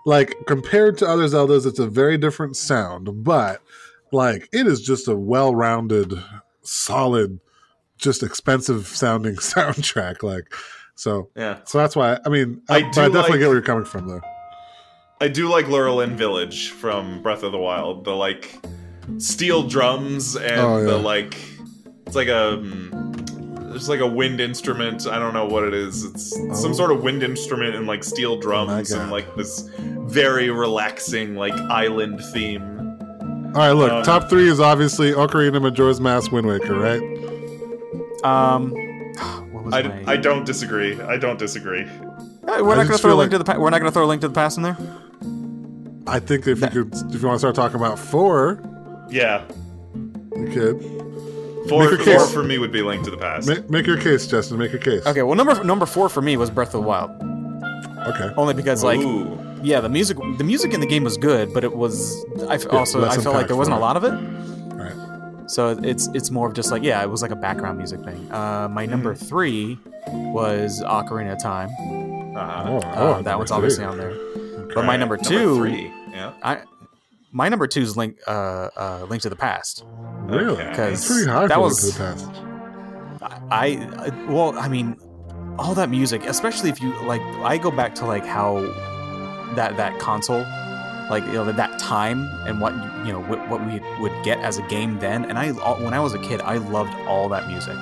[0.06, 3.62] like compared to other Zeldas, it's a very different sound, but
[4.12, 6.14] like it is just a well-rounded,
[6.64, 7.40] solid,
[7.98, 10.24] just expensive sounding soundtrack.
[10.24, 10.54] Like
[10.96, 13.48] so, yeah, so that's why I mean, I I, do but I definitely like- get
[13.48, 14.22] where you're coming from, though.
[15.22, 18.04] I do like Lurelin Village from Breath of the Wild.
[18.04, 18.60] The like
[19.18, 20.84] steel drums and Oh, yeah.
[20.86, 21.36] the like.
[22.08, 22.58] It's like a.
[22.62, 25.06] mm, It's like a wind instrument.
[25.06, 26.06] I don't know what it is.
[26.06, 26.30] It's
[26.62, 26.74] some Oh.
[26.74, 29.02] sort of wind instrument and like steel drums God.
[29.02, 32.64] and like this very relaxing like island theme.
[33.54, 37.02] All right, look, Uh, top three is obviously Ocarina, Majora's Mask, Wind Waker, right?
[38.24, 38.74] Um,
[39.74, 41.00] I, my- I don't disagree.
[41.02, 41.86] I don't disagree.
[42.44, 43.44] We're I not going to throw a link like- to the.
[43.44, 44.78] Pa- we're not going to throw a link to the past in there.
[46.08, 48.60] I think if you could, if you want to start talking about four,
[49.10, 49.44] Yeah,
[50.36, 50.82] you could
[51.70, 52.34] four, Make your four case.
[52.34, 53.48] for me would be Link to the Past.
[53.48, 54.58] make, make your case, Justin.
[54.58, 55.06] Make your case.
[55.06, 57.12] Okay, well number number four for me was Breath of the Wild,
[58.08, 58.32] Okay.
[58.38, 59.40] only because like Ooh.
[59.64, 62.68] yeah the music the music in the game was good, but it was I f-
[62.72, 64.12] also I felt like there wasn't a lot of it.
[64.76, 65.50] Right.
[65.50, 68.32] So it's it's more of just like yeah, it was like a background music thing.
[68.32, 69.26] Uh, my number Mm-hmm.
[69.26, 69.80] three
[70.34, 71.70] was Ocarina of Time.
[72.36, 72.64] Uh-huh.
[72.68, 73.56] Oh, Uh, oh, that number one's three.
[73.56, 74.14] obviously on there.
[74.74, 75.92] But my number two, three.
[76.12, 76.34] Yeah.
[76.44, 76.60] I
[77.36, 78.32] my number two is Link uh,
[78.78, 79.84] uh, Link to the Past.
[80.24, 80.62] Really?
[80.64, 80.74] Okay.
[80.92, 82.42] That's pretty high That for was- Link to the past.
[83.52, 83.68] I,
[83.98, 84.98] I well, I mean,
[85.60, 88.62] all that music, especially if you like, I go back to like how
[89.56, 90.42] that that console,
[91.10, 92.74] like you know that time and what
[93.06, 95.26] you know what, what we would get as a game then.
[95.26, 95.52] And I
[95.84, 97.76] when I was a kid, I loved all that music.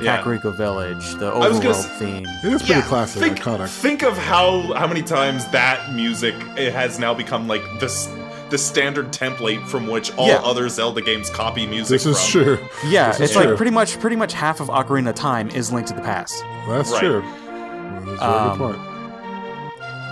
[0.00, 0.22] Yeah.
[0.22, 2.26] Kakariko Village, the I gonna overworld s- theme.
[2.44, 3.68] It is pretty classic, think, iconic.
[3.68, 8.08] Think of how how many times that music it has now become like this
[8.50, 10.36] the standard template from which all Yeah.
[10.36, 12.42] other Zelda games copy music This is from.
[12.44, 12.58] true.
[12.86, 13.44] Yeah, This is it's true.
[13.48, 16.44] like pretty much pretty much half of Ocarina of Time is Link to the Past.
[16.68, 17.00] That's Right.
[17.00, 17.22] true.
[17.22, 18.78] That's a very Um, good point.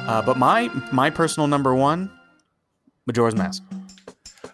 [0.08, 2.10] Uh, but my my personal number one,
[3.06, 3.62] Majora's Mask.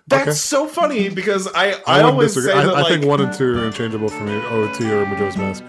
[0.07, 0.33] That's Okay.
[0.33, 2.53] so funny because I I, I, always disagree.
[2.53, 4.35] say I, that I like think one and two are interchangeable for me.
[4.51, 5.62] OT or Majora's Mask.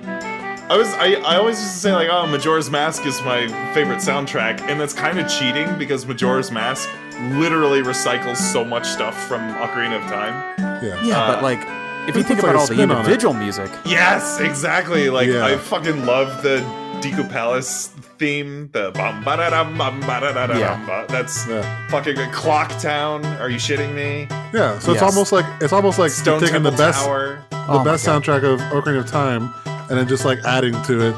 [0.72, 3.97] I was I, I always used to say like oh Majora's Mask is my favorite
[3.99, 6.88] soundtrack and that's kind of cheating because Majora's Mask
[7.34, 10.34] literally recycles so much stuff from Ocarina of Time.
[10.82, 11.03] Yeah.
[11.03, 11.59] Yeah, Uh, but like
[12.07, 12.99] if you think about all the spin on it.
[13.01, 15.09] individual music, Yes, exactly.
[15.09, 15.45] Like Yeah.
[15.45, 16.59] I fucking love the
[17.01, 18.69] Deku Palace theme.
[18.72, 20.86] The bum ba da dum bum ba da da da Yeah.
[20.88, 21.05] dum.
[21.09, 21.65] That's Yeah.
[21.89, 22.32] fucking good.
[22.32, 23.26] Clock Town.
[23.41, 24.28] Are you shitting me?
[24.53, 24.80] Yeah.
[24.80, 27.39] So it's almost like it's almost like Stone taking Temple the best Tower.
[27.51, 29.53] the Oh best soundtrack of Ocarina of Time
[29.91, 31.15] and then just like adding to it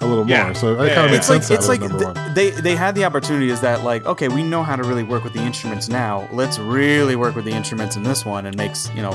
[0.00, 0.44] a little Yeah.
[0.44, 0.54] more.
[0.54, 2.34] So it Yeah, kind of yeah, makes it's like it's like number th- one.
[2.34, 5.24] they they had the opportunity is that like okay we know how to really work
[5.24, 8.88] with the instruments now let's really work with the instruments in this one and makes
[8.94, 9.12] you know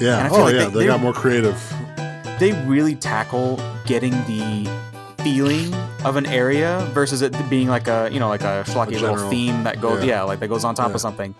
[0.00, 0.18] Yeah.
[0.18, 0.64] and I feel Oh like yeah.
[0.64, 1.58] they- They, they- got more creative.
[2.38, 4.68] they really tackle getting the
[5.22, 5.74] feeling
[6.04, 9.64] of an area versus it being like a you know like a schlocky little theme
[9.64, 10.16] that goes yeah.
[10.16, 10.22] yeah.
[10.22, 10.94] like that goes on top Yeah.
[10.94, 11.34] of something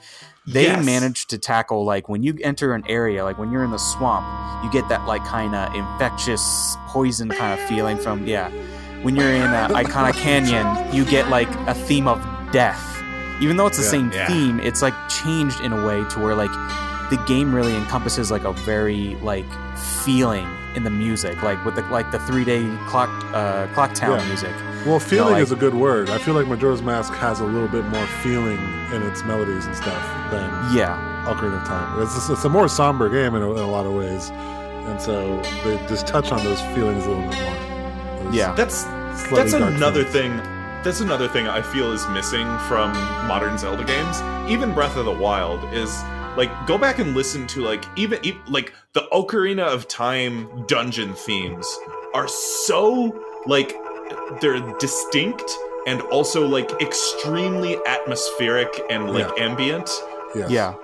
[0.52, 0.84] they Yes.
[0.84, 4.24] managed to tackle like when you enter an area like when you're in the swamp
[4.64, 8.50] you get that like kind of infectious poison kind of feeling from yeah
[9.02, 12.18] when you're in uh, Ikana canyon you get like a theme of
[12.52, 12.82] death
[13.40, 13.90] even though it's the Yeah.
[13.90, 14.26] same Yeah.
[14.28, 16.50] theme it's like changed in a way to where like
[17.10, 19.46] the game really encompasses like a very like
[20.04, 20.46] feeling
[20.76, 24.26] in the music like with the like the three day clock uh clock town Yeah.
[24.26, 24.54] music
[24.86, 26.08] Well, feeling like- is a good word.
[26.10, 28.58] I feel like Majora's Mask has a little bit more feeling
[28.92, 32.02] in its melodies and stuff than yeah Ocarina of Time.
[32.02, 35.00] It's, just, it's a more somber game in a, in a lot of ways, and
[35.00, 38.24] so they just touch on those feelings a little bit more.
[38.24, 38.54] Those Yeah.
[38.54, 38.84] That's
[39.30, 40.40] that's another feelings.
[40.40, 40.56] thing.
[40.82, 42.92] That's another thing I feel is missing from
[43.28, 44.20] modern Zelda games.
[44.50, 46.02] Even Breath of the Wild is
[46.38, 51.12] like go back and listen to like even, even like the Ocarina of Time dungeon
[51.12, 51.66] themes
[52.14, 53.12] are so
[53.46, 53.74] like
[54.40, 55.50] they're distinct
[55.86, 59.88] and also like extremely atmospheric and like ambient
[60.34, 60.50] Yes.
[60.50, 60.74] Yeah.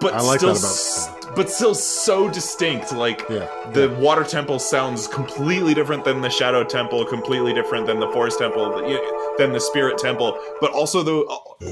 [0.00, 3.46] but I like still that about- s- but still so distinct like Yeah.
[3.72, 8.38] the water temple sounds completely different than the shadow temple completely different than the forest
[8.38, 8.64] temple
[9.38, 11.16] than the spirit temple but also the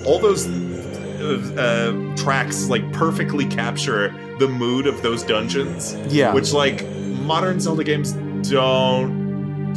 [0.07, 6.33] all those uh, uh, tracks like perfectly capture the mood of those dungeons Yeah.
[6.33, 6.87] which like
[7.33, 8.13] modern zelda games
[8.49, 9.20] don't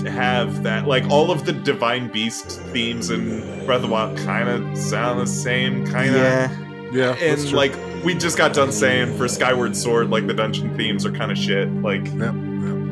[0.01, 4.49] have that like all of the divine beast themes in breath of the wild kind
[4.49, 6.57] of sound the same kind of yeah.
[6.91, 7.11] Yeah.
[7.13, 7.57] that's and true.
[7.57, 11.31] like we just got done saying for Skyward Sword, like the dungeon themes are kind
[11.31, 11.69] of shit.
[11.81, 12.33] Like Yep,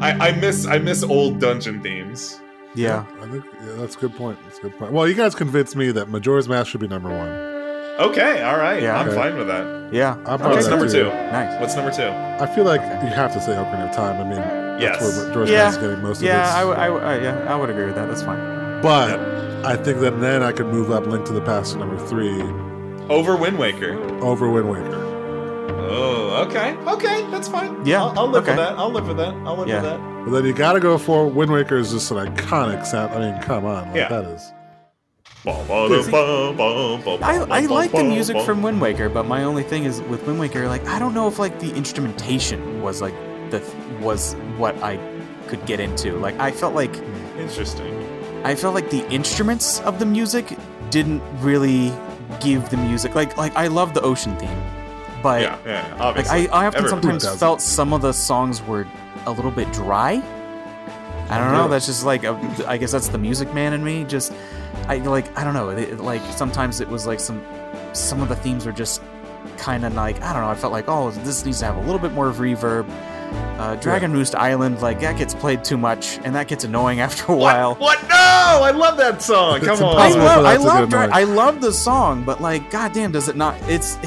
[0.02, 2.40] I, I miss I miss old dungeon themes.
[2.74, 3.06] Yeah.
[3.22, 4.40] I think yeah, that's a good point.
[4.46, 4.94] That's a good point.
[4.94, 7.30] Well, you guys convinced me that Majora's Mask should be number one.
[8.00, 8.98] Okay, all right, Yeah.
[9.00, 9.16] I'm Okay.
[9.18, 9.94] fine with that.
[9.94, 10.16] Yeah.
[10.26, 11.04] I'm Okay, what's number that two?
[11.10, 11.60] Nice.
[11.60, 12.08] What's number two?
[12.08, 14.20] I feel like you have to say Ocarina of Time.
[14.20, 14.40] I mean,
[14.82, 15.18] that's Yes.
[15.18, 15.64] where Majora's Yeah.
[15.64, 16.56] Mask is getting most of Yeah, its.
[16.56, 18.08] I, w- I, w- uh, yeah, I would agree with that.
[18.08, 18.82] That's fine.
[18.82, 19.20] but
[19.66, 22.42] I think that then I could move up Link to the Past to number three
[23.10, 23.94] Over Wind Waker.
[24.24, 25.08] over Wind Waker.
[25.94, 27.86] Oh, okay, okay, that's fine.
[27.86, 28.52] Yeah, I'll, I'll live okay.
[28.52, 28.78] with that.
[28.78, 29.34] I'll live with that.
[29.46, 29.82] I'll live Yeah.
[29.82, 30.26] with that.
[30.26, 33.14] But then you got to go for Wind Waker is just an iconic sound.
[33.14, 34.08] I mean, come on, like, Yeah.
[34.10, 34.52] that is.
[35.46, 40.40] I, I like the music from Wind Waker, but my only thing is with Wind
[40.40, 43.16] Waker, like I don't know if like the instrumentation was like
[43.52, 43.60] the
[44.02, 44.98] was what I
[45.48, 46.18] could get into.
[46.18, 46.96] Like I felt like
[47.38, 47.94] Interesting.
[48.44, 50.58] I felt like the instruments of the music
[50.90, 51.94] didn't really
[52.40, 54.62] give the music like like I love the ocean theme,
[55.24, 56.28] but Yeah, yeah, like.
[56.28, 57.40] I, I often Everyone sometimes does.
[57.40, 58.88] felt some of the songs were
[59.26, 60.22] a little bit dry.
[61.30, 61.68] I don't know.
[61.70, 62.34] That's just like a,
[62.68, 64.04] I guess that's the music man in me.
[64.04, 64.34] Just
[64.88, 65.70] I like I don't know.
[65.70, 67.42] It, like sometimes it was like some
[67.94, 69.02] some of the themes were just
[69.58, 70.50] kind of like I don't know.
[70.50, 72.86] I felt like oh this needs to have a little bit more of reverb.
[73.32, 77.32] Uh, Dragon Roost Island like that gets played too much and that gets annoying after
[77.32, 77.76] a while.
[77.76, 78.00] What?
[78.00, 78.10] What?
[78.10, 78.16] No!
[78.18, 79.58] I love that song.
[79.58, 79.98] It's Come on.
[79.98, 83.56] I love, I love, Dra- I love the song, but like, goddamn, does it not?
[83.70, 83.98] It's,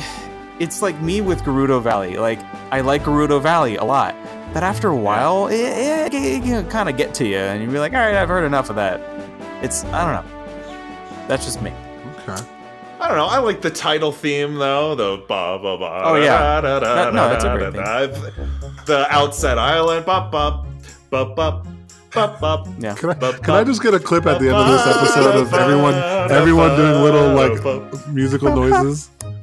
[0.58, 2.16] it's like me with Gerudo Valley.
[2.16, 4.14] Like, I like Gerudo Valley a lot,
[4.52, 7.70] but after a while, it, it, it can kind of get to you, and you
[7.70, 9.00] be like, all right, I've heard enough of that.
[9.62, 11.26] It's, I don't know.
[11.28, 11.72] That's just me.
[12.28, 12.42] Okay.
[13.04, 13.26] I don't know.
[13.26, 14.94] I like the title theme though.
[14.94, 16.02] The ba ba ba.
[16.06, 16.38] Oh, yeah.
[16.38, 18.84] da, da, da, That- no, da, that's a da, great da, da.
[18.86, 20.06] The Outset Island.
[20.06, 20.64] Ba ba
[21.10, 21.62] ba ba
[22.14, 22.64] ba ba.
[22.78, 22.94] Yeah.
[22.94, 24.86] Can I, Ba- can I ba- just get a clip at the end of this
[24.96, 25.94] episode of everyone
[26.32, 29.10] everyone doing little like musical noises?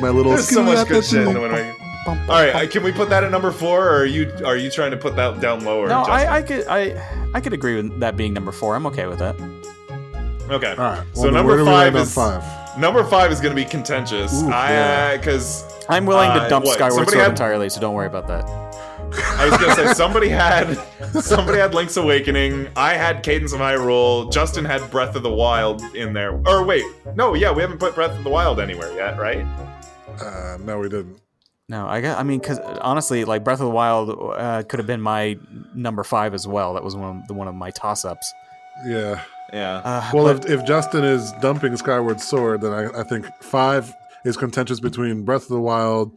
[0.00, 1.26] My little There's so much good shit.
[1.26, 1.74] in the Wind Waker.
[2.06, 4.90] All right, can we put that at number four, or are you are you trying
[4.90, 5.86] to put that down lower?
[5.88, 6.14] No, Justin?
[6.28, 8.74] I, I could, I, I could agree with that being number four.
[8.74, 9.36] I'm okay with that.
[10.50, 10.70] Okay.
[10.72, 11.06] All right.
[11.14, 12.78] So well, then number where do we five land on is- five.
[12.78, 14.42] Number five is going to be contentious.
[14.42, 15.16] Ooh, I yeah.
[15.16, 18.28] because I'm willing to Uh, dump what, Skyward Sword had- entirely, so don't worry about
[18.28, 18.44] that.
[19.12, 20.78] I was gonna say somebody had
[21.20, 22.68] somebody had Link's Awakening.
[22.76, 24.32] I had Cadence of Hyrule.
[24.32, 26.40] Justin had Breath of the Wild in there.
[26.46, 26.84] Or wait,
[27.16, 29.44] no, yeah, we haven't put Breath of the Wild anywhere yet, right?
[30.22, 31.18] Uh, no, we didn't.
[31.68, 32.18] No, I got.
[32.20, 35.36] I mean, because honestly, like Breath of the Wild uh, could have been my
[35.74, 36.74] number five as well.
[36.74, 38.32] That was one of the one of my toss ups.
[38.86, 39.22] Yeah.
[39.52, 39.78] Yeah.
[39.78, 43.92] Uh, Well, but- if, if Justin is dumping Skyward Sword, then I, I think five
[44.24, 46.16] is contentious between Breath of the Wild,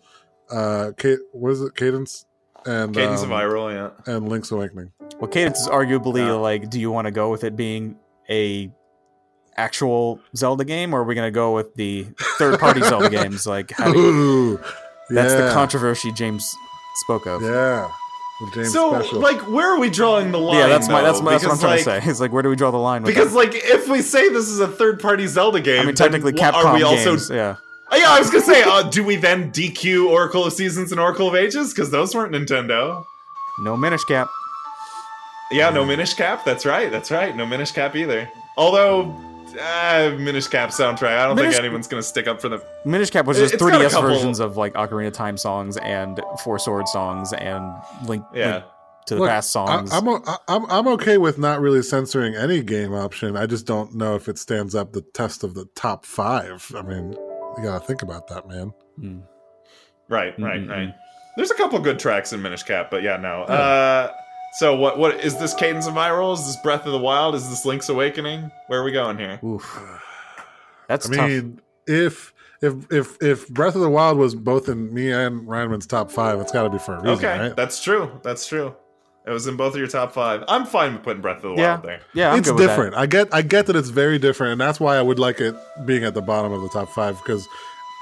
[0.52, 2.26] uh, Ca- what is it, Cadence,
[2.66, 3.74] and Cadence um, of Hyrule,
[4.06, 4.14] yeah.
[4.14, 4.92] and Link's Awakening.
[5.20, 6.34] Well, Cadence is arguably Yeah.
[6.34, 7.98] like, do you want to go with it being
[8.30, 8.72] a
[9.56, 12.08] actual Zelda game, or are we going to go with the
[12.38, 13.46] third party Zelda games?
[13.48, 14.58] Like, how do you- Ooh,
[15.10, 16.54] that's yeah, the controversy James
[17.04, 17.42] spoke of.
[17.42, 18.03] Yeah, the James
[18.52, 19.20] So, special.
[19.20, 20.58] like, where are we drawing the line?
[20.58, 22.02] Yeah, that's my that's, my, that's what I'm trying like, to say.
[22.10, 23.04] It's like, where do we draw the line?
[23.04, 23.38] Because, that?
[23.38, 26.66] like, if we say this is a third-party Zelda game, I mean, technically, then Capcom
[26.66, 27.12] are we also?
[27.12, 27.30] games.
[27.30, 27.56] Yeah,
[27.94, 31.00] Oh, yeah, I was gonna say, uh, do we then DQ Oracle of Seasons and
[31.00, 31.74] Oracle of Ages?
[31.74, 33.04] Because those weren't Nintendo.
[33.60, 34.30] no Minish Cap.
[35.52, 36.44] Yeah, no Minish Cap.
[36.44, 36.92] That's right.
[36.92, 37.36] That's right.
[37.36, 38.28] No Minish Cap either.
[38.58, 39.16] Although,
[39.60, 41.18] uh, Minish Cap soundtrack.
[41.18, 42.64] I don't Minish- think anyone's gonna stick up for the.
[42.86, 45.14] Minish Cap was It- just it's got a 3DS couple- versions of like Ocarina of
[45.14, 47.74] Time songs and Four Sword songs and
[48.06, 48.52] Link, Yeah.
[48.54, 48.66] Link
[49.08, 49.92] to the Look, Past I, songs.
[49.94, 53.36] I'm, o- I- I'm I'm okay with not really censoring any game option.
[53.36, 56.72] I just don't know if it stands up the test of the top five.
[56.76, 57.12] I mean,
[57.58, 58.74] you gotta think about that, man.
[59.00, 59.20] Hmm.
[60.10, 60.34] Right.
[60.40, 60.62] Right.
[60.62, 60.70] Mm-mm-mm.
[60.70, 60.96] Right.
[61.36, 63.42] There's a couple good tracks in Minish Cap, but yeah, no.
[63.44, 64.12] Uh,
[64.60, 64.98] so what?
[64.98, 65.54] What is this?
[65.54, 66.34] Cadence of Hyrule?
[66.34, 67.36] Is this Breath of the Wild?
[67.36, 68.52] Is this Link's Awakening?
[68.68, 69.40] Where are we going here?
[69.44, 69.80] Oof.
[70.88, 71.30] That's I tough.
[71.30, 75.88] mean, if if if if Breath of the Wild was both in me and Ryanman's
[75.88, 77.56] top five, it's got to be for a reason, Okay, right?
[77.56, 78.20] that's true.
[78.24, 78.76] That's true.
[79.26, 80.44] It was in both of your top five.
[80.50, 81.76] I'm fine with putting Breath of the Yeah.
[81.76, 82.00] Wild there.
[82.14, 82.76] Yeah, I'm it's good with that.
[82.76, 82.96] different.
[82.96, 85.56] I get I get that it's very different, and that's why I would like it
[85.86, 87.48] being at the bottom of the top five because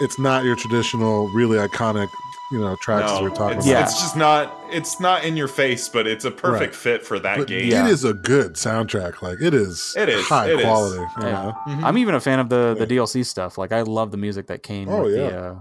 [0.01, 2.07] it's not your traditional, really iconic,
[2.51, 3.77] you know, tracks as No, we're talking it's, about.
[3.79, 3.83] Yeah.
[3.83, 4.53] it's just not.
[4.71, 6.75] It's not in your face, but it's a perfect Right.
[6.75, 7.69] fit for that But game.
[7.71, 7.85] Yeah.
[7.87, 9.21] it is a good soundtrack.
[9.21, 9.93] Like it is.
[9.97, 10.65] It is, high it is.
[10.65, 10.99] quality.
[11.01, 11.31] You Yeah.
[11.31, 11.57] know?
[11.67, 11.83] Mhm.
[11.83, 13.57] I'm even a fan of the the DLC stuff.
[13.57, 15.29] Like I love the music that came Oh, with yeah.
[15.29, 15.55] the uh,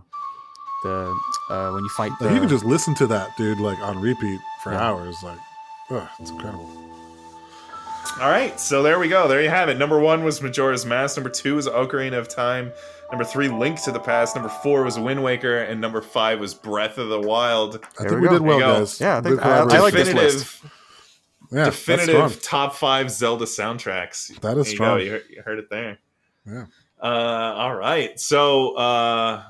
[0.82, 1.14] the
[1.50, 4.00] uh, when you fight the Like, you can just listen to that dude like on
[4.00, 4.80] repeat for Yeah.
[4.88, 5.16] hours.
[5.22, 5.38] Like,
[5.90, 6.68] oh, it's incredible.
[8.20, 9.28] All right, so there we go.
[9.28, 9.78] There you have it.
[9.78, 11.16] Number one was Majora's Mask.
[11.16, 12.72] Number two is Ocarina of Time.
[13.10, 14.36] Number three, Link to the Past.
[14.36, 17.76] Number four was Wind Waker, and number five was Breath of the Wild.
[17.98, 18.78] I There think we we, did well, There go.
[18.80, 19.00] guys.
[19.00, 20.58] Yeah, I think- Good I- I like this definitive, list.
[21.52, 21.96] Yeah, that's strong.
[21.98, 24.28] definitive top five Zelda soundtracks.
[24.40, 24.98] That is There you strong.
[24.98, 25.02] go.
[25.02, 25.98] You heard, you heard it there.
[26.46, 26.66] Yeah.
[27.02, 27.06] Uh,
[27.56, 28.18] all right.
[28.20, 29.42] So uh,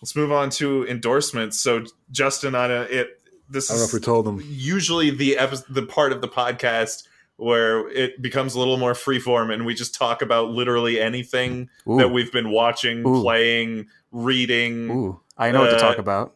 [0.00, 1.58] let's move on to endorsements.
[1.60, 4.40] So Justin, I don't- it this I don't know if we told them.
[4.46, 7.04] usually the epi- the part of the podcast
[7.38, 11.96] where it becomes a little more freeform and we just talk about literally anything Ooh,
[11.96, 13.22] that we've been watching, Ooh.
[13.22, 14.90] playing, reading.
[14.90, 16.34] ooh, I know what to uh, talk about.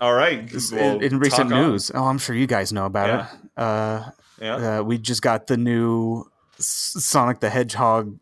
[0.00, 0.50] All right.
[0.72, 1.70] Well, in, in recent talk on.
[1.70, 3.26] news, oh, I'm sure you guys know about Yeah.
[3.26, 3.62] it.
[3.62, 4.78] Uh, Yeah.
[4.78, 6.24] uh, we just got the new
[6.58, 8.18] Sonic the Hedgehog.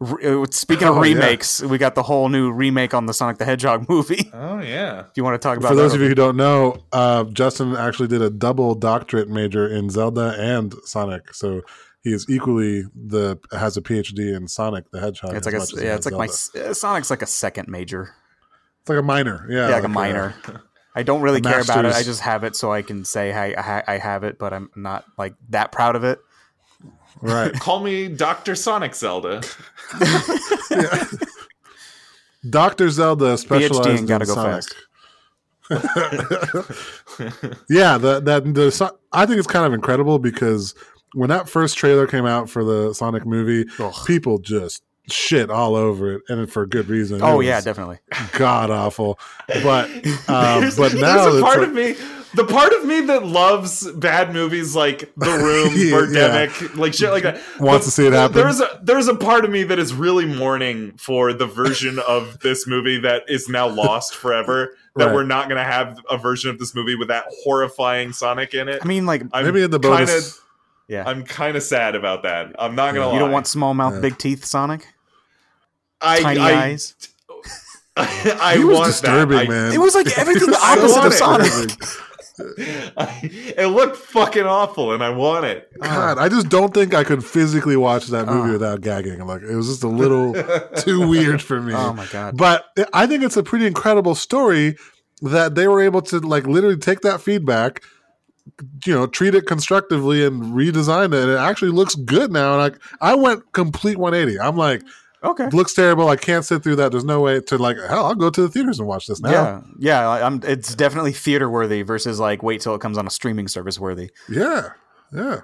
[0.00, 1.14] Re- uh, Speaking of Oh, yeah.
[1.14, 4.30] remakes, we got the whole new remake on the Sonic the Hedgehog movie.
[4.32, 5.02] Oh yeah.
[5.02, 7.76] Do you want to talk about For those of you who don't know, uh, Justin
[7.76, 11.62] actually did a double doctorate major in Zelda and Sonic, so
[12.02, 15.34] he is equally the has a PhD in Sonic the Hedgehog.
[15.36, 16.68] It's like a, yeah, it's like my Zelda.
[16.68, 18.14] s- uh, Sonic's like a second major.
[18.80, 20.34] It's like a minor, yeah, Yeah, like, a uh, minor.
[20.94, 21.92] I don't really a care about it.
[21.94, 25.04] I just have it so I can say I, I have it, but I'm not
[25.18, 26.18] like that proud of it.
[27.20, 27.52] Right.
[27.54, 29.42] Call me Doctor Sonic Zelda.
[30.70, 31.04] Yeah.
[32.48, 34.64] Doctor Zelda specialized and in gotta go Sonic.
[34.64, 34.74] fast.
[37.68, 40.74] yeah, the, that the I think it's kind of incredible because
[41.14, 43.94] when that first trailer came out for the Sonic movie, Ugh.
[44.06, 47.20] people just shit all over it, and for good reason.
[47.22, 47.98] Oh yeah, definitely.
[48.32, 49.18] god awful.
[49.62, 49.90] But
[50.28, 51.94] um, but now there's a it's part like- of me
[52.34, 57.10] the part of me that loves bad movies like The Room, Yeah, Birdemic, like shit
[57.10, 57.40] like that.
[57.58, 58.36] Wants to see it happen.
[58.36, 62.38] There's a there's a part of me that is really mourning for the version of
[62.40, 64.74] this movie that is now lost forever.
[64.96, 65.14] That Right.
[65.14, 68.80] we're not gonna have a version of this movie with that horrifying Sonic in it.
[68.82, 70.40] I mean, like I'm maybe in the kinda, bonus.
[70.88, 72.54] yeah, I'm kind of sad about that.
[72.58, 73.12] I'm not gonna lie.
[73.14, 74.00] you don't want small mouth, Yeah.
[74.00, 74.86] big teeth Sonic,
[76.00, 76.94] I, tiny I, eyes.
[77.96, 79.46] I, he was want disturbing, that.
[79.46, 79.72] I- man.
[79.72, 81.12] It was like everything the So opposite of.
[81.14, 81.70] Sonic.
[82.96, 83.20] I,
[83.56, 85.70] it looked fucking awful, and I want it.
[85.80, 88.52] God, I just don't think I could physically watch that movie Uh.
[88.52, 89.24] without gagging.
[89.26, 90.34] Like it was just a little
[90.76, 91.74] too weird for me.
[91.74, 92.36] Oh my god!
[92.36, 94.76] But I think it's a pretty incredible story
[95.22, 97.82] that they were able to like literally take that feedback,
[98.86, 101.22] you know, treat it constructively and redesign it.
[101.22, 102.52] And it actually looks good now.
[102.54, 104.40] And like I went complete 180.
[104.40, 104.82] I'm like,
[105.22, 105.44] Okay.
[105.44, 106.08] it looks terrible.
[106.08, 106.92] I can't sit through that.
[106.92, 108.06] There's no way to like hell.
[108.06, 109.30] I'll go to the theaters and watch this now.
[109.30, 110.08] Yeah, yeah.
[110.08, 110.40] I- I'm.
[110.44, 114.10] It's definitely theater worthy versus like wait till it comes on a streaming service worthy.
[114.30, 114.70] Yeah.
[115.12, 115.40] Yeah.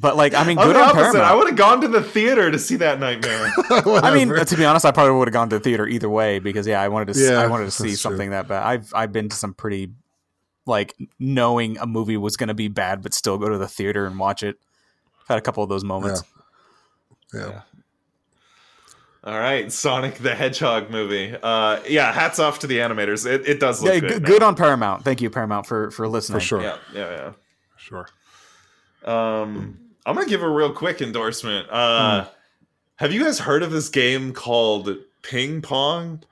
[0.00, 1.20] But like, I mean, I'm good the on opposite.
[1.20, 3.52] I would have gone to the theater to see that nightmare.
[3.70, 6.38] I mean, to be honest, I probably would have gone to the theater either way
[6.38, 7.20] because yeah, I wanted to.
[7.20, 8.10] s Yeah, I wanted to see that's true.
[8.12, 8.62] something that bad.
[8.62, 9.90] I've I've been to some pretty,
[10.66, 14.06] like knowing a movie was going to be bad, but still go to the theater
[14.06, 14.56] and watch it.
[15.22, 16.22] I've had a couple of those moments.
[17.34, 17.62] yeah.
[19.24, 21.34] All right, Sonic the Hedgehog movie.
[21.42, 23.26] Uh, yeah, hats off to the animators.
[23.26, 24.08] It, it does look Yeah, good.
[24.10, 24.28] good, now.
[24.28, 25.04] good on Paramount.
[25.04, 26.38] Thank you, Paramount, for for listening.
[26.38, 26.62] For sure.
[26.62, 27.32] Yeah, yeah,
[27.76, 28.08] Sure.
[29.04, 31.68] Um, I'm gonna give a real quick endorsement.
[31.70, 32.28] Uh, Hmm.
[32.96, 34.90] Have you guys heard of this game called
[35.22, 36.22] Ping Pong?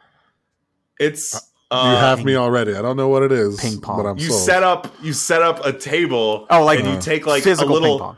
[0.98, 1.40] It's you
[1.78, 2.74] uh, have me already.
[2.74, 3.60] I don't know what it is.
[3.60, 4.02] Ping pong.
[4.02, 4.42] But I'm you sold.
[4.42, 6.46] set up you set up a table.
[6.50, 8.16] Oh, like and you uh, take like a little ping pong.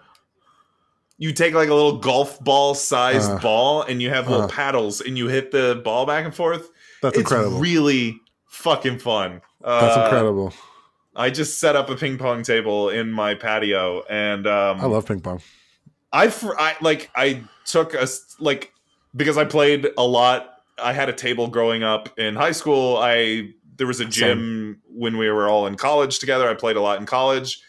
[1.19, 4.49] You take like a little golf ball sized Uh, ball and you have little uh.
[4.49, 6.71] paddles and you hit the ball back and forth.
[7.03, 7.59] That's it's incredible.
[7.59, 9.41] really fucking fun.
[9.61, 10.55] That's Uh, incredible.
[11.17, 15.07] I just set up a ping pong table in my patio, and um, I love
[15.07, 15.41] ping pong.
[16.13, 18.07] I, I like I took a
[18.39, 18.73] like
[19.17, 20.55] because I played a lot.
[20.81, 22.97] I had a table growing up in high school.
[22.99, 26.49] I there was a gym when we were all in college together.
[26.49, 27.61] I played a lot in college.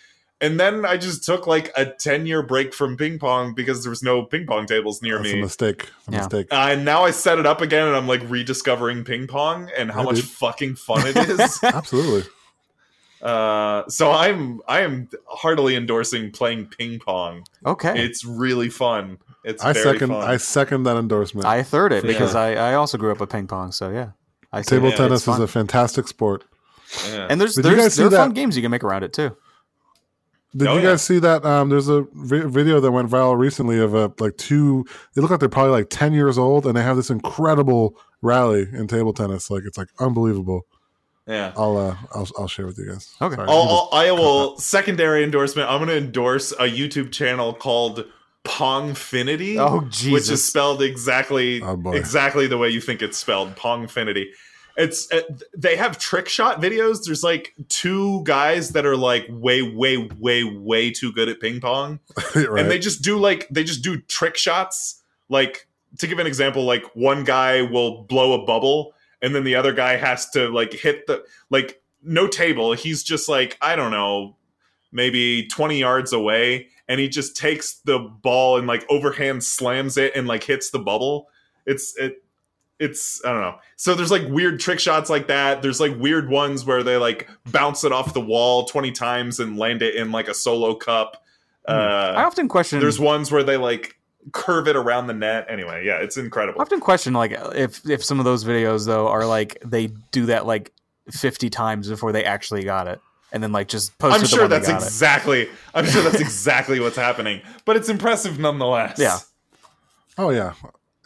[0.42, 3.90] And then I just took like a 10 year break from ping pong because there
[3.90, 5.42] was no ping pong tables near That's a me.
[5.42, 5.90] mistake.
[6.00, 6.18] It's a Yeah.
[6.20, 6.48] mistake.
[6.52, 9.92] Uh, and now I set it up again and I'm like rediscovering ping pong and
[9.92, 10.26] how Yeah, much dude.
[10.26, 11.60] fucking fun it is.
[11.64, 12.24] Absolutely.
[13.22, 17.44] uh, so I'm I am heartily endorsing playing ping pong.
[17.66, 19.18] Okay, It's really fun.
[19.44, 20.10] It's I very second.
[20.10, 20.30] fun.
[20.30, 21.46] I second that endorsement.
[21.48, 22.40] I third it For because sure.
[22.40, 23.72] I, I also grew up with ping pong.
[23.74, 24.12] So yeah,
[24.54, 25.42] I Table it's tennis is fun.
[25.42, 26.46] a fantastic sport.
[27.12, 27.28] Yeah.
[27.30, 29.12] and there's Did there's guys see there are fun games you can make around it
[29.14, 29.36] too.
[30.56, 30.90] Did Oh, you yeah.
[30.92, 31.46] guys see that?
[31.46, 34.86] Um, there's a vi- video that went viral recently of a like two.
[35.14, 38.68] They look like they're probably like ten years old, and they have this incredible rally
[38.74, 39.52] in table tennis.
[39.52, 40.66] Like it's like unbelievable.
[41.28, 41.54] Yeah.
[41.56, 43.14] I'll uh, I'll I'll share with you guys.
[43.22, 43.36] Okay.
[43.36, 45.70] Sorry, I'll, I'll, I will secondary endorsement.
[45.70, 48.06] I'm going to endorse a YouTube channel called
[48.44, 49.58] Pongfinity.
[49.60, 50.12] Oh Jesus.
[50.12, 54.28] which is spelled exactly Oh, exactly the way you think it's spelled pongfinity
[54.80, 55.22] it's uh,
[55.56, 57.04] they have trick shot videos.
[57.06, 61.60] There's like two guys that are like way way way way too good at ping
[61.60, 62.00] pong.
[62.36, 62.62] Right.
[62.62, 65.04] and they just do like they just do trick shots.
[65.28, 65.68] Like
[65.98, 69.74] to give an example like one guy will blow a bubble and then the other
[69.74, 72.74] guy has to like hit the like no table.
[72.74, 74.38] He's just like i don't know
[74.92, 80.16] maybe 20 yards away and he just takes the ball and like overhand slams it
[80.16, 81.28] and like hits the bubble.
[81.66, 82.24] It's it
[82.80, 86.30] it's i don't know so there's like weird trick shots like that there's like weird
[86.30, 90.12] ones where they like bounce it off the wall 20 times and land it in
[90.12, 91.24] like a solo cup
[91.68, 92.80] I uh often question.
[92.80, 93.96] there's ones where they like
[94.32, 96.60] curve it around the net anyway yeah it's incredible.
[96.60, 99.88] I incredible often question like if if some of those videos though are like they
[100.12, 100.72] do that like
[101.12, 103.00] 50 times before they actually got it,
[103.32, 104.16] and then like just post.
[104.20, 104.76] i'm sure one they that's it.
[104.76, 109.18] exactly i'm sure that's exactly what's happening but it's impressive nonetheless Yeah.
[110.18, 110.54] oh yeah.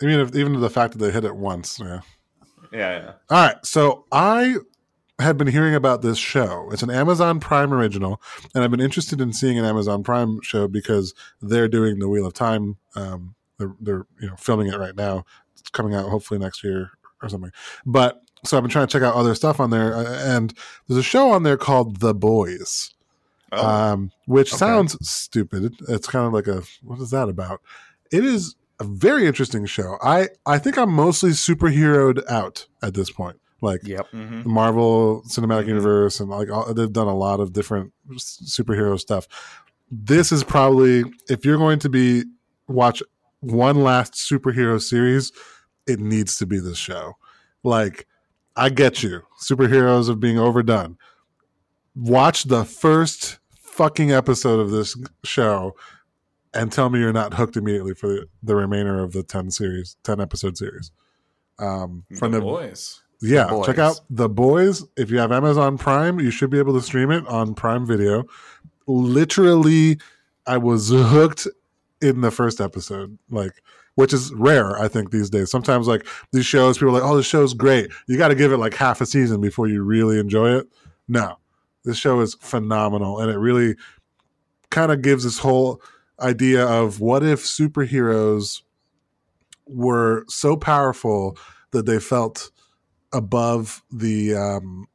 [0.02, 1.80] I mean, if, even the fact that they hit it once.
[1.80, 2.02] Yeah.
[2.72, 3.66] yeah yeah All right.
[3.66, 4.58] So I
[5.20, 6.70] had been hearing about this show.
[6.72, 8.22] It's an Amazon Prime original,
[8.54, 12.26] and I've been interested in seeing an Amazon Prime show because they're doing the Wheel
[12.26, 12.78] of Time.
[12.96, 15.26] Um, they're, they're you know filming it right now.
[15.54, 16.92] It's coming out hopefully next year
[17.22, 17.52] or something.
[17.86, 20.54] But so I've been trying to check out other stuff on there, uh, and
[20.88, 22.94] there's a show on there called The Boys,
[23.52, 24.58] oh, um, which okay.
[24.58, 25.76] sounds stupid.
[25.88, 27.62] It's kind of like a what is that about?
[28.12, 29.98] It is a very interesting show.
[30.02, 33.38] I I think I'm mostly superheroed out at this point.
[33.62, 34.08] Like Yep.
[34.12, 34.44] mhm.
[34.44, 35.68] the Marvel Cinematic Mhm.
[35.70, 39.28] Universe and like all, they've done a lot of different superhero stuff.
[39.90, 42.24] This is probably if you're going to be
[42.68, 43.02] watch
[43.40, 45.32] one last superhero series,
[45.88, 47.14] it needs to be this show.
[47.64, 48.08] Like
[48.56, 49.22] I get you.
[49.42, 50.98] Superheroes are being overdone.
[51.96, 55.76] Watch the first fucking episode of this show
[56.54, 59.98] and tell me you're not hooked immediately for the, the remainder of the 10 series,
[60.04, 60.92] 10 episode series.
[61.60, 64.84] Um, from the the, boys yeah, The check out The Boys.
[64.98, 68.26] If you have Amazon Prime, you should be able to stream it on Prime Video.
[68.86, 69.98] Literally,
[70.46, 71.48] I was hooked
[72.02, 73.54] in the first episode, like
[73.96, 75.50] which is rare, I think, these days.
[75.50, 77.92] Sometimes like these shows, people are like, Oh, this show's great.
[78.08, 80.68] You gotta give it like half a season before you really enjoy it.
[81.08, 81.38] No.
[81.86, 83.76] This show is phenomenal and it really
[84.70, 85.82] kind of gives this whole
[86.24, 88.62] idea of what if superheroes
[89.68, 91.38] were so powerful
[91.72, 92.52] that they felt
[93.14, 94.88] above the um,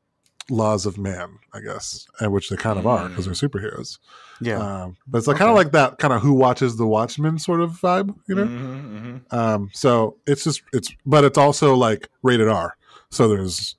[0.51, 3.99] laws of man, I guess, and which they kind of are because they're superheroes.
[4.41, 4.59] Yeah.
[4.59, 7.61] Um, but it's like kind of like that kind of who watches the Watchmen sort
[7.61, 8.45] of vibe, you know.
[8.47, 9.33] Mhm, mhm.
[9.37, 12.77] Um, so it's just it's, but it's also like rated R.
[13.11, 13.77] So there's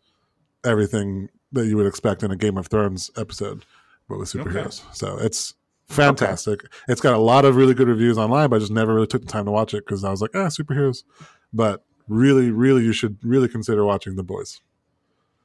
[0.65, 3.65] everything that you would expect in a Game of Thrones episode,
[4.07, 4.49] but with Okay.
[4.49, 4.83] superheroes.
[4.95, 5.53] So it's
[5.89, 6.61] fantastic.
[6.87, 9.21] It's got a lot of really good reviews online, but I just never really took
[9.23, 11.03] the time to watch it because I was like, ah, superheroes.
[11.53, 14.61] But really, really, you should really consider watching The Boys.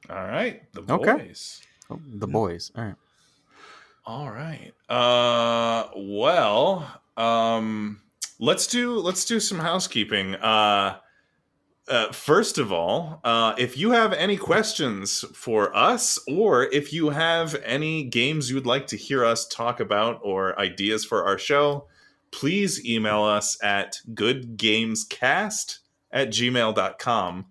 [0.09, 1.13] all right the Okay.
[1.27, 2.71] boys Oh, the boys.
[2.75, 2.95] All right.
[4.07, 4.71] All right.
[4.89, 8.01] Uh well, um
[8.39, 10.35] let's do let's do some housekeeping.
[10.35, 10.97] Uh
[11.87, 17.09] uh, first of all, uh, if you have any questions for us, or if you
[17.09, 21.87] have any games you'd like to hear us talk about or ideas for our show,
[22.31, 25.79] please email us at goodgamescast
[26.11, 27.45] at gmail.com.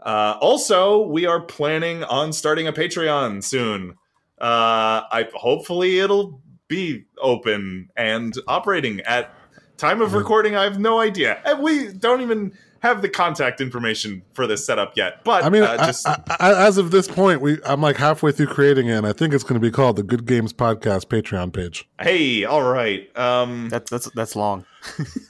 [0.00, 3.92] Uh, also, we are planning on starting a Patreon soon.
[4.40, 9.34] Uh, I hopefully it'll be open and operating at
[9.76, 10.56] time of recording.
[10.56, 14.96] I have no idea, and we don't even have the contact information for this setup
[14.96, 15.24] yet.
[15.24, 17.96] But I mean, uh, I- just I, I, as of this point, we I'm like
[17.96, 20.52] halfway through creating it, and I think it's going to be called the Good Games
[20.52, 21.88] Podcast Patreon page.
[22.00, 23.08] hey, all right.
[23.18, 24.64] Um, That's that's that's long.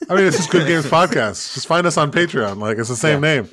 [0.09, 1.53] I mean, it's just Good Games Podcast.
[1.53, 2.57] Just find us on Patreon.
[2.59, 3.49] Like it's the same name.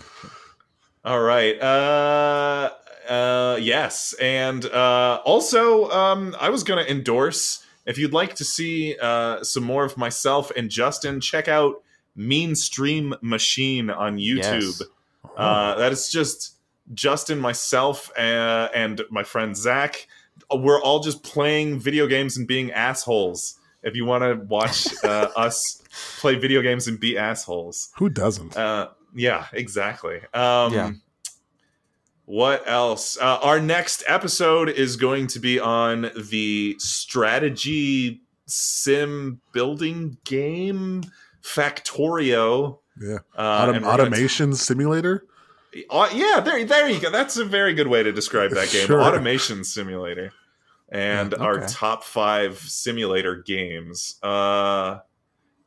[1.04, 1.56] All right.
[1.60, 2.70] Uh,
[3.08, 7.64] uh, yes, and uh, also, um, I was going to endorse.
[7.86, 11.82] If you'd like to see uh, some more of myself and Justin, check out
[12.16, 14.80] Mean Stream Machine on YouTube.
[14.80, 14.82] Yes.
[15.36, 16.54] Uh, that is just
[16.94, 20.08] Justin, myself, uh, and my friend Zach.
[20.52, 23.58] We're all just playing video games and being assholes.
[23.82, 25.82] If you want to watch uh, us
[26.18, 28.56] play video games and be assholes, Who doesn't?
[28.56, 30.20] uh, yeah, exactly.
[30.34, 30.90] Um, Yeah.
[32.24, 33.16] What else?
[33.16, 41.02] Uh, our next episode is going to be on the strategy sim building game
[41.42, 42.78] Factorio.
[43.00, 43.18] Yeah.
[43.36, 45.24] Uh, Autom- and we're automation simulator.
[45.90, 47.10] Uh, yeah, there, there you go.
[47.10, 48.86] That's a very good way to describe that game.
[48.86, 49.02] Sure.
[49.02, 50.32] Automation Simulator,
[50.88, 54.16] and Mm, our top five simulator games.
[54.22, 55.00] Uh,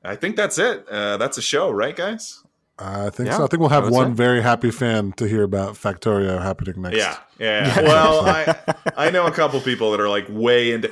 [0.04, 0.88] I think that's it.
[0.90, 2.42] Uh, that's a show, right, guys?
[2.80, 3.44] I think Yeah, so.
[3.44, 4.16] I think we'll have one say.
[4.16, 6.98] very happy fan to hear about Factorio happening next.
[6.98, 7.82] Yeah, yeah.
[7.84, 8.56] Well, I
[8.98, 10.92] I know a couple people that are like way into.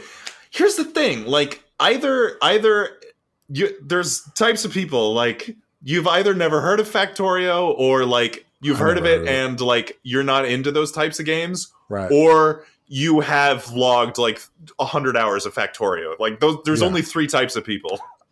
[0.52, 2.90] Here's the thing, like either either
[3.50, 8.80] you there's types of people like you've either never heard of Factorio or like you've
[8.80, 9.32] heard of it heard of it.
[9.32, 12.12] and like you're not into those types of games Right.
[12.12, 14.42] or you have logged like
[14.78, 16.18] 100 hours of Factorio.
[16.20, 16.88] Like those there's Yeah.
[16.88, 18.00] only three types of people.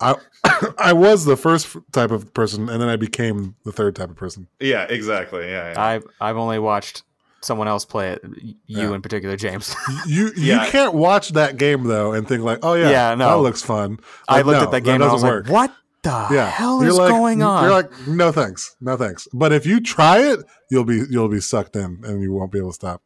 [0.78, 4.18] I was the first type of person, and then I became the third type of
[4.18, 4.48] person.
[4.60, 5.48] Yeah, exactly.
[5.50, 5.72] Yeah.
[5.72, 5.82] yeah.
[5.82, 7.04] I've I've only watched
[7.46, 8.22] someone else play it.
[8.42, 8.94] You Yeah.
[8.94, 9.76] in particular, James.
[10.08, 10.66] You Yeah.
[10.66, 13.30] you can't watch that game though and think like, oh yeah, Yeah, no.
[13.30, 14.00] that looks fun.
[14.28, 15.74] I looked no, at that game and I was doesn't like, "What
[16.04, 19.28] the Yeah, hell You're is like- going on?" You're like, no thanks, no thanks.
[19.34, 20.40] But if you try it,
[20.70, 23.02] you'll be you'll be sucked in and you won't be able to stop.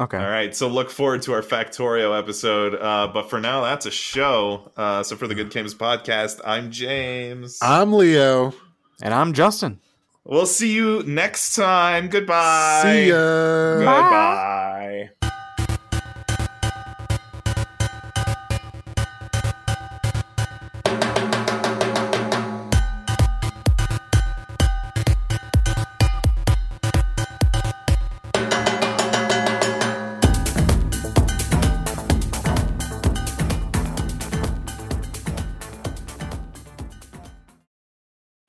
[0.00, 2.74] okay, All right, so look forward to our Factorio episode.
[2.76, 4.70] Uh, but for now, that's a show.
[4.76, 7.58] Uh, so for the Good Games podcast, I'm James.
[7.62, 8.52] I'm Leo.
[9.02, 9.80] and I'm Justin.
[10.28, 12.08] We'll see you next time.
[12.08, 12.82] Goodbye.
[12.84, 13.78] See ya.
[13.78, 15.10] Goodbye.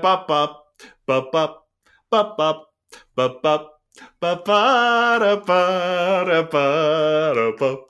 [0.01, 0.63] Bop bop
[1.05, 1.68] bop bop
[2.11, 2.57] bop bop
[3.15, 3.61] bop bop
[4.21, 4.61] ba ba
[5.21, 5.61] da ba
[6.27, 6.65] da ba
[7.35, 7.88] da ba